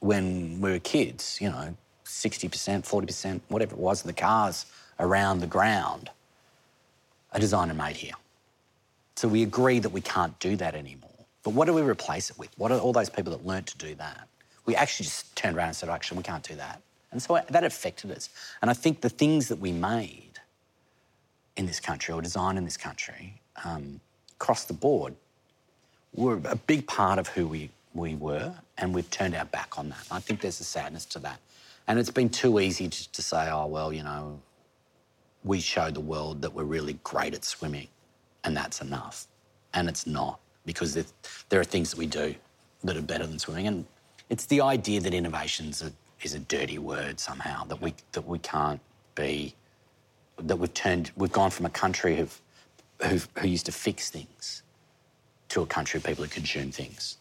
when 0.00 0.60
we 0.60 0.72
were 0.72 0.80
kids, 0.80 1.38
you 1.40 1.50
know, 1.50 1.76
60%, 2.04 2.50
40%, 2.86 3.40
whatever 3.48 3.74
it 3.74 3.80
was, 3.80 4.00
of 4.00 4.06
the 4.06 4.12
cars 4.12 4.66
around 4.98 5.40
the 5.40 5.46
ground 5.46 6.10
are 7.32 7.40
designed 7.40 7.70
and 7.70 7.78
made 7.78 7.96
here. 7.96 8.14
So 9.16 9.28
we 9.28 9.42
agree 9.42 9.78
that 9.78 9.90
we 9.90 10.00
can't 10.00 10.38
do 10.40 10.56
that 10.56 10.74
anymore. 10.74 11.10
But 11.42 11.50
what 11.50 11.66
do 11.66 11.74
we 11.74 11.82
replace 11.82 12.30
it 12.30 12.38
with? 12.38 12.50
What 12.56 12.72
are 12.72 12.78
all 12.78 12.92
those 12.92 13.10
people 13.10 13.32
that 13.32 13.46
learnt 13.46 13.66
to 13.68 13.78
do 13.78 13.94
that? 13.96 14.28
We 14.66 14.74
actually 14.74 15.04
just 15.04 15.36
turned 15.36 15.56
around 15.56 15.68
and 15.68 15.76
said, 15.76 15.88
actually, 15.88 16.18
we 16.18 16.24
can't 16.24 16.42
do 16.42 16.54
that. 16.56 16.80
And 17.12 17.22
so 17.22 17.38
that 17.48 17.64
affected 17.64 18.10
us. 18.10 18.28
And 18.60 18.70
I 18.70 18.74
think 18.74 19.00
the 19.00 19.08
things 19.08 19.48
that 19.48 19.60
we 19.60 19.70
made 19.70 20.40
in 21.56 21.66
this 21.66 21.78
country 21.78 22.12
or 22.12 22.20
designed 22.20 22.58
in 22.58 22.64
this 22.64 22.76
country 22.76 23.40
um, 23.64 24.00
across 24.40 24.64
the 24.64 24.72
board 24.72 25.14
were 26.14 26.40
a 26.44 26.56
big 26.56 26.86
part 26.86 27.18
of 27.18 27.28
who 27.28 27.46
we, 27.46 27.70
we 27.94 28.14
were, 28.16 28.52
and 28.78 28.94
we've 28.94 29.10
turned 29.10 29.34
our 29.34 29.44
back 29.44 29.78
on 29.78 29.90
that. 29.90 30.00
And 30.10 30.16
I 30.16 30.20
think 30.20 30.40
there's 30.40 30.60
a 30.60 30.64
sadness 30.64 31.04
to 31.06 31.18
that. 31.20 31.38
And 31.86 31.98
it's 31.98 32.10
been 32.10 32.30
too 32.30 32.60
easy 32.60 32.88
to, 32.88 33.12
to 33.12 33.22
say, 33.22 33.50
oh, 33.50 33.66
well, 33.66 33.92
you 33.92 34.02
know, 34.02 34.40
we 35.44 35.60
show 35.60 35.90
the 35.90 36.00
world 36.00 36.40
that 36.42 36.54
we're 36.54 36.64
really 36.64 36.98
great 37.04 37.34
at 37.34 37.44
swimming, 37.44 37.88
and 38.44 38.56
that's 38.56 38.80
enough. 38.80 39.26
And 39.74 39.88
it's 39.88 40.06
not, 40.06 40.40
because 40.64 40.94
there, 40.94 41.60
are 41.60 41.64
things 41.64 41.90
that 41.90 41.98
we 41.98 42.06
do 42.06 42.34
that 42.84 42.96
are 42.96 43.02
better 43.02 43.26
than 43.26 43.38
swimming. 43.38 43.66
And 43.66 43.84
it's 44.30 44.46
the 44.46 44.62
idea 44.62 45.00
that 45.00 45.12
innovation's 45.12 45.82
a, 45.82 45.92
is 46.22 46.34
a 46.34 46.38
dirty 46.38 46.78
word 46.78 47.20
somehow, 47.20 47.64
that 47.64 47.80
we, 47.82 47.94
that 48.12 48.26
we 48.26 48.38
can't 48.38 48.80
be, 49.14 49.54
that 50.38 50.56
we've 50.56 50.72
turned, 50.72 51.10
we've 51.16 51.32
gone 51.32 51.50
from 51.50 51.66
a 51.66 51.70
country 51.70 52.16
who've, 52.16 52.40
who've, 53.02 53.28
who 53.38 53.48
used 53.48 53.66
to 53.66 53.72
fix 53.72 54.10
things 54.10 54.62
to 55.50 55.60
a 55.60 55.66
country 55.66 55.98
of 55.98 56.04
people 56.04 56.24
who 56.24 56.30
consume 56.30 56.70
things, 56.70 57.18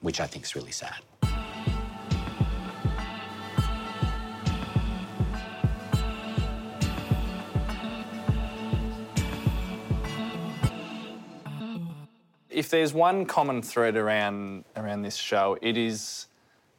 which 0.00 0.20
I 0.20 0.26
think 0.26 0.44
is 0.44 0.56
really 0.56 0.72
sad. 0.72 0.96
If 12.58 12.70
there's 12.70 12.92
one 12.92 13.24
common 13.24 13.62
thread 13.62 13.96
around 13.96 14.64
around 14.74 15.02
this 15.02 15.14
show, 15.14 15.56
it 15.62 15.76
is 15.76 16.26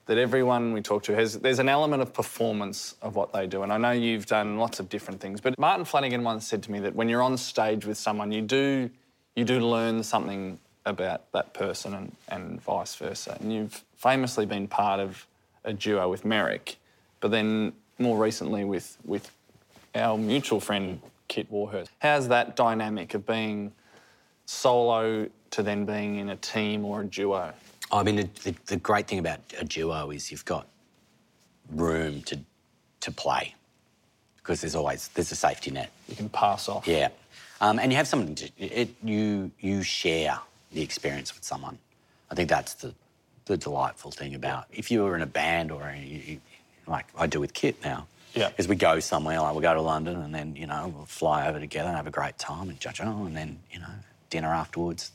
that 0.08 0.18
everyone 0.18 0.74
we 0.74 0.82
talk 0.82 1.04
to 1.04 1.15
has 1.15 1.39
there's 1.39 1.60
an 1.60 1.70
element 1.70 2.02
of 2.02 2.13
performance 2.13 2.96
of 3.02 3.15
what 3.15 3.32
they 3.32 3.48
do. 3.48 3.63
And 3.63 3.72
I 3.72 3.78
know 3.78 3.92
you've 3.92 4.26
done 4.26 4.58
lots 4.58 4.82
of 4.82 4.89
different 4.89 5.22
things, 5.22 5.39
but 5.39 5.58
Martin 5.58 5.86
Flanagan 5.86 6.26
once 6.26 6.46
said 6.46 6.63
to 6.63 6.72
me 6.74 6.80
that 6.80 6.96
when 6.96 7.08
you're 7.08 7.22
on 7.22 7.38
stage 7.38 7.86
with 7.86 7.98
someone, 7.98 8.34
you 8.34 8.42
do 8.42 8.89
you 9.38 9.46
do 9.46 9.62
learn 9.62 10.04
something 10.04 10.60
about 10.86 11.32
that 11.32 11.54
person 11.54 11.94
and, 11.94 12.13
and 12.28 12.62
vice 12.62 12.96
versa. 12.96 13.38
And 13.39 13.54
you've 13.54 13.86
famously 13.96 14.46
been 14.46 14.68
part 14.68 15.00
of 15.00 15.26
a 15.63 15.72
duo 15.72 16.10
with 16.10 16.26
Merrick, 16.26 16.76
but 17.22 17.32
then 17.32 17.72
more 18.00 18.18
recently 18.18 18.65
with 18.65 18.98
with 19.06 19.32
our 19.96 20.18
mutual 20.18 20.60
friend 20.60 21.00
Kit 21.30 21.50
Warhurst. 21.50 21.89
How's 22.00 22.28
that 22.28 22.58
dynamic 22.58 23.13
of 23.13 23.26
being 23.26 23.72
solo 24.46 25.30
to 25.52 25.64
then 25.64 25.86
being 25.86 26.18
in 26.18 26.30
a 26.30 26.36
team 26.36 26.86
or 26.86 27.02
a 27.02 27.06
duo? 27.06 27.54
I 27.92 28.04
mean, 28.04 28.18
the, 28.18 28.30
the, 28.44 28.56
the 28.68 28.78
great 28.78 29.08
thing 29.08 29.20
about 29.20 29.40
a 29.58 29.66
duo 29.66 30.12
is 30.12 30.32
you've 30.32 30.46
got 30.46 30.68
room 31.72 32.22
to 32.24 32.40
to 33.02 33.12
play 33.12 33.56
because 34.38 34.62
there's 34.62 34.76
always 34.76 35.10
there's 35.10 35.32
a 35.32 35.36
safety 35.36 35.72
net. 35.72 35.92
You 36.08 36.16
can 36.16 36.30
pass 36.30 36.70
off. 36.70 36.88
Yeah, 36.88 37.10
um, 37.62 37.80
and 37.80 37.92
you 37.92 37.98
have 37.98 38.08
something 38.08 38.36
to 38.36 38.50
it. 38.58 38.90
You 39.04 39.52
you 39.60 39.84
share 39.84 40.40
the 40.72 40.82
experience 40.82 41.34
with 41.34 41.44
someone. 41.44 41.78
I 42.32 42.36
think 42.36 42.50
that's 42.50 42.76
the 42.76 42.94
the 43.46 43.58
delightful 43.58 44.12
thing 44.12 44.36
about 44.36 44.66
if 44.72 44.92
you 44.92 45.04
were 45.04 45.16
in 45.16 45.22
a 45.22 45.28
band 45.28 45.72
or 45.72 45.84
a, 45.84 46.40
like 46.88 47.08
I 47.18 47.28
do 47.28 47.40
with 47.40 47.54
Kit 47.54 47.84
now. 47.84 48.08
Yeah. 48.36 48.52
Is 48.60 48.68
we 48.68 48.76
go 48.76 49.00
somewhere 49.00 49.42
like 49.42 49.56
we 49.56 49.64
go 49.64 49.74
to 49.74 49.82
London 49.82 50.22
and 50.22 50.34
then 50.34 50.56
you 50.56 50.68
know 50.68 50.94
we'll 50.96 51.06
fly 51.06 51.48
over 51.48 51.60
together 51.60 51.88
and 51.88 51.98
have 51.98 52.06
a 52.06 52.12
great 52.12 52.38
time 52.38 52.70
and 52.70 52.80
judge 52.80 53.00
and 53.00 53.36
then 53.36 53.58
you 53.72 53.80
know 53.80 53.88
dinner 54.30 54.50
afterwards 54.50 55.12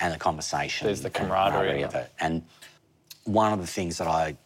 and 0.00 0.12
the 0.12 0.18
conversation. 0.18 0.86
There's 0.86 1.02
the 1.02 1.10
camaraderie 1.10 1.82
of 1.82 1.94
it. 1.94 2.10
And 2.20 2.42
one 3.24 3.52
of 3.52 3.60
the 3.60 3.66
things 3.66 3.98
that 3.98 4.06
I, 4.08 4.36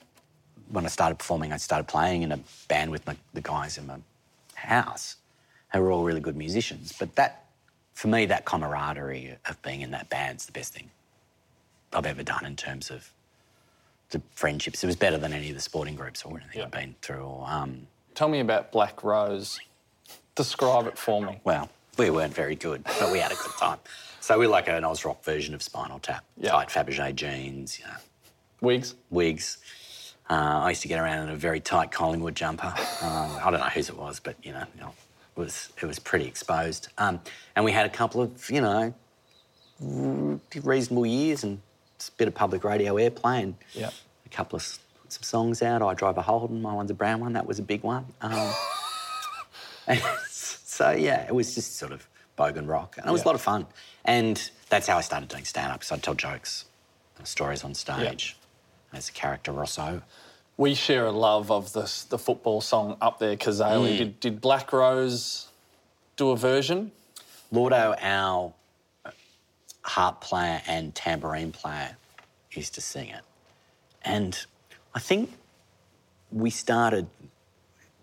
when 0.70 0.84
I 0.84 0.88
started 0.88 1.18
performing, 1.18 1.52
I 1.52 1.56
started 1.56 1.88
playing 1.88 2.22
in 2.22 2.32
a 2.32 2.40
band 2.68 2.90
with 2.90 3.06
my, 3.06 3.16
the 3.34 3.40
guys 3.40 3.78
in 3.78 3.87
my 3.87 3.96
house 4.54 5.16
who 5.72 5.80
were 5.80 5.90
all 5.90 6.04
really 6.04 6.20
good 6.20 6.37
musicians. 6.37 6.92
But 6.98 7.14
that, 7.16 7.44
for 7.94 8.08
me, 8.08 8.26
that 8.26 8.44
camaraderie 8.44 9.37
of 9.48 9.61
being 9.62 9.80
in 9.80 9.90
that 9.92 10.08
band's 10.11 10.46
the 10.46 10.52
best 10.52 10.74
thing 10.74 10.90
I've 11.92 12.06
ever 12.06 12.22
done 12.22 12.44
in 12.44 12.56
terms 12.56 12.90
of 12.90 13.11
the 14.11 14.20
friendships. 14.34 14.82
It 14.82 14.87
was 14.87 14.96
better 14.96 15.18
than 15.18 15.32
any 15.32 15.48
of 15.50 15.54
the 15.54 15.61
sporting 15.61 15.94
groups 15.96 16.22
or 16.24 16.32
anything 16.38 16.58
Yeah. 16.58 16.64
I've 16.64 16.70
been 16.70 16.94
through. 17.02 17.22
Or, 17.24 17.46
um, 17.48 17.87
Tell 18.14 18.28
me 18.28 18.40
about 18.40 18.72
Black 18.72 19.04
Rose. 19.04 19.61
Describe 20.34 20.87
it 20.87 20.96
for 20.96 21.20
me. 21.22 21.40
well, 21.44 21.68
we 21.98 22.11
weren't 22.11 22.34
very 22.34 22.54
good, 22.54 22.84
but 22.84 23.11
we 23.12 23.18
had 23.18 23.32
a 23.32 23.34
good 23.34 23.52
time. 23.58 23.78
So 24.28 24.38
we're 24.38 24.46
like 24.46 24.68
an 24.68 24.84
Oz 24.84 25.06
rock 25.06 25.24
version 25.24 25.54
of 25.54 25.62
Spinal 25.62 26.00
Tap. 26.00 26.22
Yeah. 26.36 26.50
Tight 26.50 26.68
Fabergé 26.68 27.14
jeans, 27.14 27.78
you 27.78 27.86
know, 27.86 27.92
Wigs. 28.60 28.94
wigs. 29.08 29.56
Uh, 30.28 30.34
I 30.64 30.68
used 30.68 30.82
to 30.82 30.88
get 30.88 31.00
around 31.00 31.28
in 31.28 31.34
a 31.34 31.36
very 31.36 31.60
tight 31.60 31.90
Collingwood 31.90 32.34
jumper. 32.34 32.66
Um, 33.00 33.38
I 33.42 33.48
don't 33.50 33.60
know 33.60 33.70
whose 33.70 33.88
it 33.88 33.96
was, 33.96 34.20
but 34.20 34.36
you 34.42 34.52
know, 34.52 34.64
you 34.74 34.82
know, 34.82 34.92
it 35.34 35.40
was 35.40 35.72
it 35.80 35.86
was 35.86 35.98
pretty 35.98 36.26
exposed. 36.26 36.88
Um, 36.98 37.20
and 37.56 37.64
we 37.64 37.72
had 37.72 37.86
a 37.86 37.88
couple 37.88 38.20
of 38.20 38.50
you 38.50 38.60
know 38.60 38.92
reasonable 40.62 41.06
years 41.06 41.42
and 41.42 41.62
a 42.06 42.10
bit 42.18 42.28
of 42.28 42.34
public 42.34 42.64
radio 42.64 42.96
airplay 42.96 43.44
and 43.44 43.54
Yeah. 43.72 43.88
a 44.26 44.28
couple 44.28 44.56
of 44.56 44.78
some 45.08 45.22
songs 45.22 45.62
out. 45.62 45.80
I 45.80 45.94
drive 45.94 46.18
a 46.18 46.22
Holden. 46.22 46.60
My 46.60 46.74
one's 46.74 46.90
a 46.90 46.94
brown 46.94 47.20
one. 47.20 47.32
That 47.32 47.46
was 47.46 47.60
a 47.60 47.62
big 47.62 47.82
one. 47.82 48.04
Um, 48.20 48.52
so 50.28 50.90
yeah, 50.90 51.26
it 51.26 51.34
was 51.34 51.54
just 51.54 51.78
sort 51.78 51.92
of 51.92 52.06
bogan 52.38 52.68
rock, 52.68 52.96
and 52.96 53.07
it 53.07 53.12
was 53.12 53.20
Yeah. 53.20 53.24
a 53.27 53.29
lot 53.29 53.35
of 53.35 53.42
fun. 53.42 53.66
And 54.05 54.51
that's 54.70 54.87
how 54.87 54.96
I 54.96 55.03
started 55.03 55.29
doing 55.29 55.44
stand 55.44 55.72
up. 55.72 55.85
So 55.85 55.94
I'd 55.94 56.03
tell 56.03 56.14
jokes, 56.14 56.64
uh, 57.20 57.24
stories 57.24 57.64
on 57.64 57.74
stage 57.74 58.37
as 58.92 59.09
a 59.09 59.12
character 59.12 59.53
Rosso. 59.53 60.03
We 60.57 60.74
share 60.74 61.07
a 61.07 61.12
love 61.12 61.51
of 61.53 61.72
this, 61.72 62.05
the 62.05 62.18
football 62.18 62.61
song 62.61 62.96
Up 63.01 63.18
There, 63.18 63.37
Cazaly. 63.37 63.94
Mm. 63.94 63.98
Did, 63.98 64.20
did 64.20 64.40
Black 64.40 64.72
Rose 64.72 65.48
do 66.16 66.31
a 66.31 66.37
version? 66.37 66.92
Lordo, 67.53 67.94
our 68.01 68.53
uh, 69.05 69.11
harp 69.83 70.20
player 70.20 70.62
and 70.66 70.94
tambourine 70.94 71.53
player, 71.53 71.96
used 72.53 72.74
to 72.74 72.81
sing 72.81 73.09
it. 73.09 73.22
And 74.03 74.38
I 74.94 74.98
think 74.98 75.31
we 76.33 76.51
started 76.51 77.07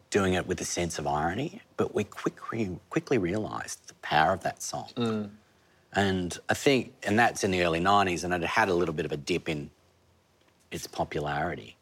doing 0.09 0.33
it 0.33 0.47
with 0.47 0.61
a 0.61 0.65
sense 0.65 0.97
of 0.97 1.05
irony, 1.07 1.61
but 1.77 1.93
we 1.93 2.03
quickly, 2.03 2.77
quickly 2.89 3.17
realised 3.17 3.87
the 3.87 3.93
power 3.95 4.33
of 4.33 4.43
that 4.43 4.61
song. 4.61 4.89
Mm. 4.95 5.29
And 5.93 6.37
I 6.49 6.53
think, 6.53 6.93
and 7.03 7.17
that's 7.17 7.43
in 7.43 7.51
the 7.51 7.63
early 7.63 7.79
90s, 7.79 8.23
and 8.23 8.33
it 8.33 8.43
had 8.43 8.69
a 8.69 8.73
little 8.73 8.93
bit 8.93 9.05
of 9.05 9.11
a 9.11 9.17
dip 9.17 9.47
in 9.47 9.69
its 10.71 10.87
popularity. 10.87 11.77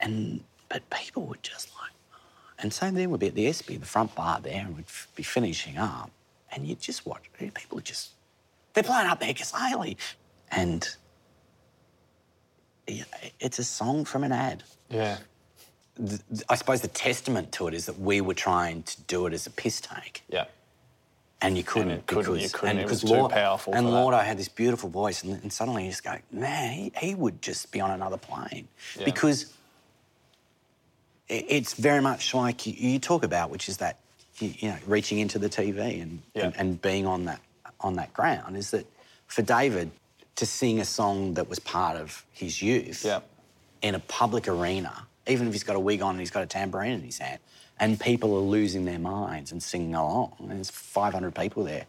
And, 0.00 0.42
but 0.68 0.88
people 0.90 1.24
would 1.24 1.42
just 1.42 1.70
like, 1.80 1.92
ah. 2.14 2.18
and 2.58 2.72
same 2.72 2.94
thing 2.94 3.10
would 3.10 3.20
be 3.20 3.28
at 3.28 3.34
the 3.34 3.46
Espy, 3.46 3.76
the 3.76 3.86
front 3.86 4.14
bar 4.14 4.40
there, 4.40 4.64
and 4.64 4.76
we'd 4.76 4.86
be 5.14 5.22
finishing 5.22 5.76
up, 5.76 6.10
and 6.52 6.66
you'd 6.66 6.80
just 6.80 7.04
watch, 7.06 7.30
eh, 7.40 7.50
people 7.54 7.76
would 7.76 7.84
just, 7.84 8.12
they're 8.72 8.84
playing 8.84 9.06
up 9.06 9.20
there, 9.20 9.34
Cazaly. 9.34 9.96
And 10.50 10.88
it's 13.38 13.58
a 13.58 13.64
song 13.64 14.04
from 14.04 14.24
an 14.24 14.32
ad. 14.32 14.62
Yeah. 14.88 15.18
Th- 16.06 16.20
I 16.48 16.54
suppose 16.56 16.80
the 16.80 16.88
testament 16.88 17.52
to 17.52 17.68
it 17.68 17.74
is 17.74 17.86
that 17.86 17.98
we 17.98 18.20
were 18.20 18.34
trying 18.34 18.82
to 18.84 19.00
do 19.02 19.26
it 19.26 19.32
as 19.32 19.46
a 19.46 19.50
piss 19.50 19.80
take, 19.80 20.22
Yeah. 20.28 20.46
and 21.42 21.56
you 21.56 21.62
couldn't 21.64 21.90
it 21.90 22.06
couldn't, 22.06 22.24
because 22.24 22.42
you 22.42 22.48
couldn't, 22.50 22.70
and 22.70 22.78
it 22.80 22.88
was 22.88 23.00
because 23.02 23.16
Lord- 23.18 23.32
powerful 23.32 23.74
And 23.74 23.86
that. 23.86 23.90
Lordo 23.90 24.18
had 24.18 24.38
this 24.38 24.48
beautiful 24.48 24.88
voice, 24.90 25.22
and, 25.22 25.42
and 25.42 25.52
suddenly 25.52 25.84
you 25.84 25.90
just 25.90 26.04
go, 26.04 26.16
man, 26.32 26.72
he, 26.72 26.92
he 26.96 27.14
would 27.14 27.40
just 27.42 27.70
be 27.72 27.80
on 27.80 27.90
another 27.90 28.16
plane 28.16 28.68
Yeah. 28.98 29.04
because 29.04 29.46
i- 31.28 31.44
it's 31.48 31.74
very 31.74 32.00
much 32.00 32.34
like 32.34 32.66
you, 32.66 32.74
you 32.76 32.98
talk 32.98 33.22
about, 33.24 33.50
which 33.50 33.68
is 33.68 33.76
that 33.78 33.98
you, 34.38 34.54
you 34.58 34.68
know 34.70 34.76
reaching 34.86 35.18
into 35.18 35.38
the 35.38 35.48
TV 35.48 36.00
and, 36.02 36.22
Yeah. 36.34 36.44
and 36.46 36.56
and 36.56 36.82
being 36.82 37.06
on 37.06 37.24
that 37.26 37.40
on 37.80 37.96
that 37.96 38.12
ground 38.12 38.56
is 38.56 38.70
that 38.72 38.86
for 39.26 39.42
David 39.42 39.90
to 40.36 40.46
sing 40.46 40.80
a 40.80 40.84
song 40.84 41.34
that 41.34 41.48
was 41.48 41.58
part 41.58 41.96
of 41.96 42.24
his 42.32 42.60
youth 42.62 43.04
Yeah. 43.04 43.20
in 43.82 43.94
a 43.94 43.98
public 44.00 44.48
arena, 44.48 45.06
even 45.26 45.46
if 45.46 45.52
he's 45.52 45.64
got 45.64 45.76
a 45.76 45.80
wig 45.80 46.02
on 46.02 46.10
and 46.10 46.20
he's 46.20 46.30
got 46.30 46.42
a 46.42 46.46
tambourine 46.46 46.92
in 46.92 47.02
his 47.02 47.18
hand, 47.18 47.38
and 47.78 47.98
people 47.98 48.34
are 48.36 48.40
losing 48.40 48.84
their 48.84 48.98
minds 48.98 49.52
and 49.52 49.62
singing 49.62 49.94
along, 49.94 50.34
and 50.40 50.50
there's 50.50 50.70
500 50.70 51.34
people 51.34 51.64
there. 51.64 51.86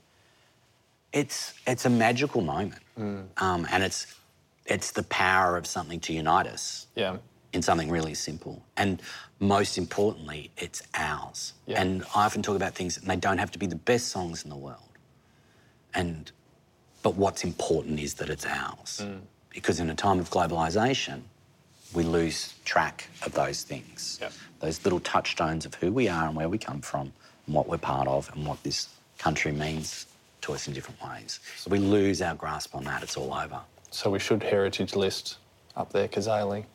It's 1.13 1.53
it's 1.67 1.85
a 1.85 1.89
magical 1.89 2.41
moment, 2.41 2.81
um, 2.97 3.67
and 3.69 3.83
it's 3.83 4.07
it's 4.65 4.91
the 4.91 5.03
power 5.03 5.57
of 5.57 5.65
something 5.67 5.99
to 6.01 6.13
unite 6.13 6.47
us 6.47 6.87
Yeah. 6.95 7.17
in 7.51 7.61
something 7.61 7.89
really 7.89 8.13
simple. 8.13 8.63
And 8.77 9.01
most 9.39 9.77
importantly, 9.77 10.51
it's 10.57 10.81
ours. 10.93 11.53
Yeah. 11.65 11.81
And 11.81 12.03
I 12.15 12.25
often 12.25 12.41
talk 12.41 12.55
about 12.55 12.75
things, 12.75 12.97
and 12.97 13.07
they 13.07 13.17
don't 13.17 13.39
have 13.39 13.51
to 13.51 13.59
be 13.59 13.65
the 13.65 13.75
best 13.75 14.07
songs 14.07 14.43
in 14.43 14.49
the 14.49 14.55
world. 14.55 14.97
And 15.93 16.31
but 17.03 17.15
what's 17.15 17.43
important 17.43 17.99
is 17.99 18.13
that 18.15 18.29
it's 18.29 18.45
ours. 18.45 19.01
Mm. 19.03 19.21
Because 19.49 19.81
in 19.81 19.89
a 19.89 19.95
time 19.95 20.19
of 20.19 20.29
globalization, 20.29 21.23
we 21.93 22.03
lose 22.03 22.53
track 22.65 23.07
of 23.25 23.33
those 23.33 23.63
things. 23.63 24.19
Yeah. 24.21 24.29
Those 24.59 24.83
little 24.83 24.99
touchstones 24.99 25.65
of 25.65 25.73
who 25.75 25.91
we 25.91 26.07
are 26.07 26.27
and 26.27 26.35
where 26.35 26.49
we 26.49 26.57
come 26.57 26.81
from, 26.81 27.11
and 27.45 27.55
what 27.55 27.67
we're 27.67 27.77
part 27.77 28.07
of, 28.07 28.29
and 28.33 28.45
what 28.45 28.61
this 28.63 28.89
country 29.17 29.51
means 29.51 30.05
to 30.41 30.53
us 30.53 30.67
in 30.67 30.73
different 30.73 31.01
ways. 31.03 31.39
So 31.57 31.69
we 31.69 31.79
lose 31.79 32.21
our 32.21 32.35
grasp 32.35 32.75
on 32.75 32.83
that, 32.85 33.03
it's 33.03 33.17
all 33.17 33.33
over. 33.33 33.59
So 33.91 34.09
we 34.09 34.19
should 34.19 34.41
heritage 34.41 34.95
list 34.95 35.37
Up 35.75 35.91
There, 35.91 36.07
Cazaly. 36.07 36.65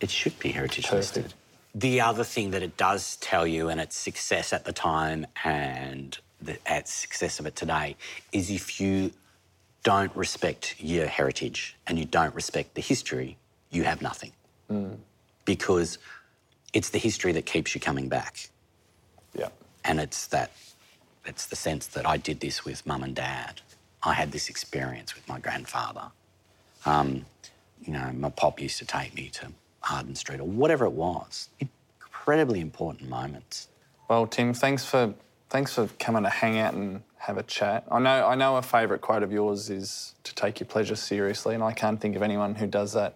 It 0.00 0.10
should 0.10 0.38
be 0.38 0.50
heritage 0.50 0.86
Perfect. 0.86 1.16
listed. 1.16 1.34
The 1.74 2.00
other 2.02 2.24
thing 2.24 2.50
that 2.50 2.62
it 2.62 2.76
does 2.76 3.16
tell 3.16 3.46
you, 3.46 3.68
and 3.68 3.80
its 3.80 3.96
success 3.96 4.52
at 4.52 4.64
the 4.64 4.72
time 4.72 5.26
and 5.44 6.18
the 6.40 6.58
its 6.66 6.92
success 6.92 7.40
of 7.40 7.46
it 7.46 7.56
today, 7.56 7.96
is 8.32 8.50
if 8.50 8.80
you 8.80 9.12
don't 9.82 10.14
respect 10.14 10.76
your 10.78 11.06
heritage 11.06 11.76
and 11.86 11.98
you 11.98 12.04
don't 12.04 12.34
respect 12.34 12.74
the 12.74 12.82
history, 12.82 13.38
you 13.70 13.84
have 13.84 14.02
nothing. 14.02 14.32
Because 15.44 15.98
it's 16.72 16.90
the 16.90 16.98
history 16.98 17.32
that 17.32 17.46
keeps 17.46 17.74
you 17.74 17.80
coming 17.80 18.08
back. 18.08 18.48
Yeah. 19.34 19.48
And 19.84 20.00
it's 20.00 20.26
that, 20.28 20.52
it's 21.24 21.46
the 21.46 21.56
sense 21.56 21.86
that 21.88 22.06
I 22.06 22.16
did 22.16 22.40
this 22.40 22.64
with 22.64 22.86
mum 22.86 23.02
and 23.02 23.14
dad. 23.14 23.60
I 24.02 24.14
had 24.14 24.32
this 24.32 24.48
experience 24.48 25.14
with 25.14 25.28
my 25.28 25.38
grandfather. 25.38 26.10
Um, 26.84 27.24
you 27.84 27.92
know, 27.92 28.12
my 28.12 28.30
pop 28.30 28.60
used 28.60 28.78
to 28.78 28.84
take 28.84 29.14
me 29.14 29.28
to 29.34 29.48
Arden 29.90 30.14
Street 30.14 30.40
or 30.40 30.46
whatever 30.46 30.84
it 30.84 30.92
was. 30.92 31.48
Incredibly 31.60 32.60
important 32.60 33.08
moments. 33.08 33.68
Well, 34.08 34.26
Tim, 34.26 34.54
thanks 34.54 34.84
for 34.84 35.14
thanks 35.50 35.74
for 35.74 35.88
coming 35.98 36.22
to 36.22 36.30
hang 36.30 36.58
out 36.58 36.74
and 36.74 37.02
have 37.18 37.36
a 37.38 37.42
chat. 37.42 37.84
I 37.90 37.98
know 37.98 38.26
I 38.26 38.34
know 38.34 38.56
a 38.56 38.62
favourite 38.62 39.00
quote 39.00 39.22
of 39.22 39.32
yours 39.32 39.70
is 39.70 40.14
to 40.24 40.34
take 40.34 40.60
your 40.60 40.66
pleasure 40.66 40.96
seriously, 40.96 41.54
and 41.54 41.62
I 41.62 41.72
can't 41.72 42.00
think 42.00 42.16
of 42.16 42.22
anyone 42.22 42.54
who 42.54 42.66
does 42.66 42.92
that 42.92 43.14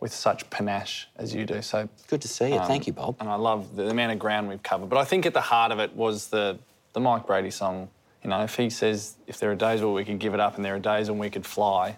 with 0.00 0.12
such 0.12 0.48
panache 0.50 1.08
as 1.16 1.34
you 1.34 1.44
do. 1.44 1.62
So 1.62 1.88
good 2.08 2.22
to 2.22 2.28
see 2.28 2.48
you. 2.48 2.58
Um, 2.58 2.66
Thank 2.66 2.86
you, 2.86 2.92
Bob. 2.92 3.16
And 3.20 3.28
I 3.28 3.34
love 3.36 3.76
the 3.76 3.88
amount 3.88 4.12
of 4.12 4.18
ground 4.18 4.48
we've 4.48 4.62
covered. 4.62 4.88
But 4.88 4.98
I 4.98 5.04
think 5.04 5.26
at 5.26 5.34
the 5.34 5.40
heart 5.40 5.72
of 5.72 5.78
it 5.78 5.94
was 5.94 6.28
the 6.28 6.58
the 6.92 7.00
Mike 7.00 7.26
Brady 7.26 7.50
song. 7.50 7.88
You 8.24 8.30
know, 8.30 8.42
if 8.42 8.56
he 8.56 8.70
says 8.70 9.16
if 9.26 9.38
there 9.38 9.50
are 9.50 9.54
days 9.54 9.80
where 9.80 9.92
we 9.92 10.04
can 10.04 10.18
give 10.18 10.34
it 10.34 10.40
up 10.40 10.56
and 10.56 10.64
there 10.64 10.74
are 10.74 10.80
days 10.80 11.10
when 11.10 11.18
we 11.18 11.30
could 11.30 11.46
fly, 11.46 11.96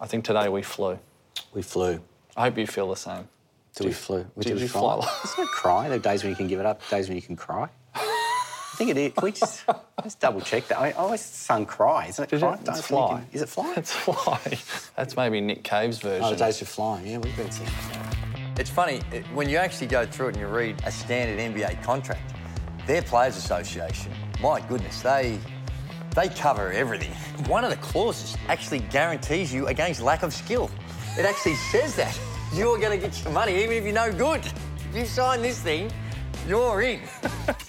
I 0.00 0.06
think 0.06 0.24
today 0.24 0.48
we 0.48 0.62
flew. 0.62 0.98
We 1.54 1.62
flew. 1.62 2.00
I 2.36 2.42
hope 2.42 2.58
you 2.58 2.66
feel 2.66 2.88
the 2.88 2.96
same. 2.96 3.28
Did, 3.74 3.86
we 3.86 3.92
flew? 3.92 4.26
Did, 4.38 4.48
did 4.48 4.60
you 4.60 4.68
fly? 4.68 5.00
fly? 5.00 5.20
Isn't 5.24 5.44
it 5.44 5.50
cry? 5.50 5.88
There 5.88 5.96
are 5.96 6.00
days 6.00 6.22
when 6.22 6.30
you 6.30 6.36
can 6.36 6.48
give 6.48 6.60
it 6.60 6.66
up, 6.66 6.86
days 6.90 7.08
when 7.08 7.16
you 7.16 7.22
can 7.22 7.36
cry. 7.36 7.68
I 8.82 8.84
think 8.84 8.98
it 8.98 9.00
is. 9.00 9.12
Can 9.12 9.24
we 9.24 9.32
just, 9.32 9.64
just 10.02 10.20
double 10.20 10.40
check 10.40 10.66
that? 10.68 10.78
I 10.78 10.90
always 10.92 11.20
sung 11.20 11.66
cry. 11.66 12.06
Isn't 12.08 12.24
it 12.24 12.30
Did 12.30 12.40
cry? 12.40 12.54
It, 12.54 12.68
it's 12.68 12.80
fly. 12.80 13.08
Can, 13.08 13.26
is 13.32 13.42
it 13.42 13.48
fly? 13.48 13.74
It's 13.76 13.92
fly. 13.92 14.58
That's 14.96 15.16
maybe 15.16 15.40
Nick 15.40 15.62
Cave's 15.62 16.00
version. 16.00 16.24
Oh, 16.24 16.30
the 16.30 16.36
days 16.36 16.60
of 16.62 16.68
flying. 16.68 17.06
Yeah, 17.06 17.18
we've 17.18 17.36
been 17.36 17.50
singing. 17.50 17.72
It's 18.56 18.70
funny, 18.70 18.98
when 19.34 19.48
you 19.48 19.56
actually 19.56 19.86
go 19.86 20.04
through 20.04 20.28
it 20.28 20.36
and 20.36 20.40
you 20.40 20.46
read 20.48 20.82
a 20.84 20.90
standard 20.90 21.38
NBA 21.38 21.82
contract, 21.84 22.34
their 22.86 23.02
Players 23.02 23.36
Association, 23.36 24.12
my 24.40 24.60
goodness, 24.60 25.00
they 25.00 25.38
they 26.14 26.28
cover 26.28 26.70
everything. 26.72 27.12
One 27.48 27.64
of 27.64 27.70
the 27.70 27.76
clauses 27.76 28.36
actually 28.48 28.80
guarantees 28.80 29.54
you 29.54 29.68
against 29.68 30.02
lack 30.02 30.22
of 30.22 30.34
skill. 30.34 30.70
It 31.16 31.24
actually 31.24 31.54
says 31.54 31.96
that. 31.96 32.18
You're 32.52 32.78
going 32.78 33.00
to 33.00 33.06
get 33.06 33.24
your 33.24 33.32
money 33.32 33.62
even 33.62 33.76
if 33.76 33.84
you're 33.84 33.94
no 33.94 34.12
good. 34.12 34.44
If 34.90 34.94
you 34.94 35.06
sign 35.06 35.40
this 35.40 35.58
thing, 35.62 35.90
you're 36.46 36.82
in. 36.82 37.00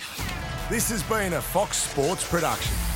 this 0.74 0.90
has 0.90 1.04
been 1.04 1.34
a 1.34 1.40
Fox 1.40 1.78
Sports 1.78 2.28
production. 2.28 2.93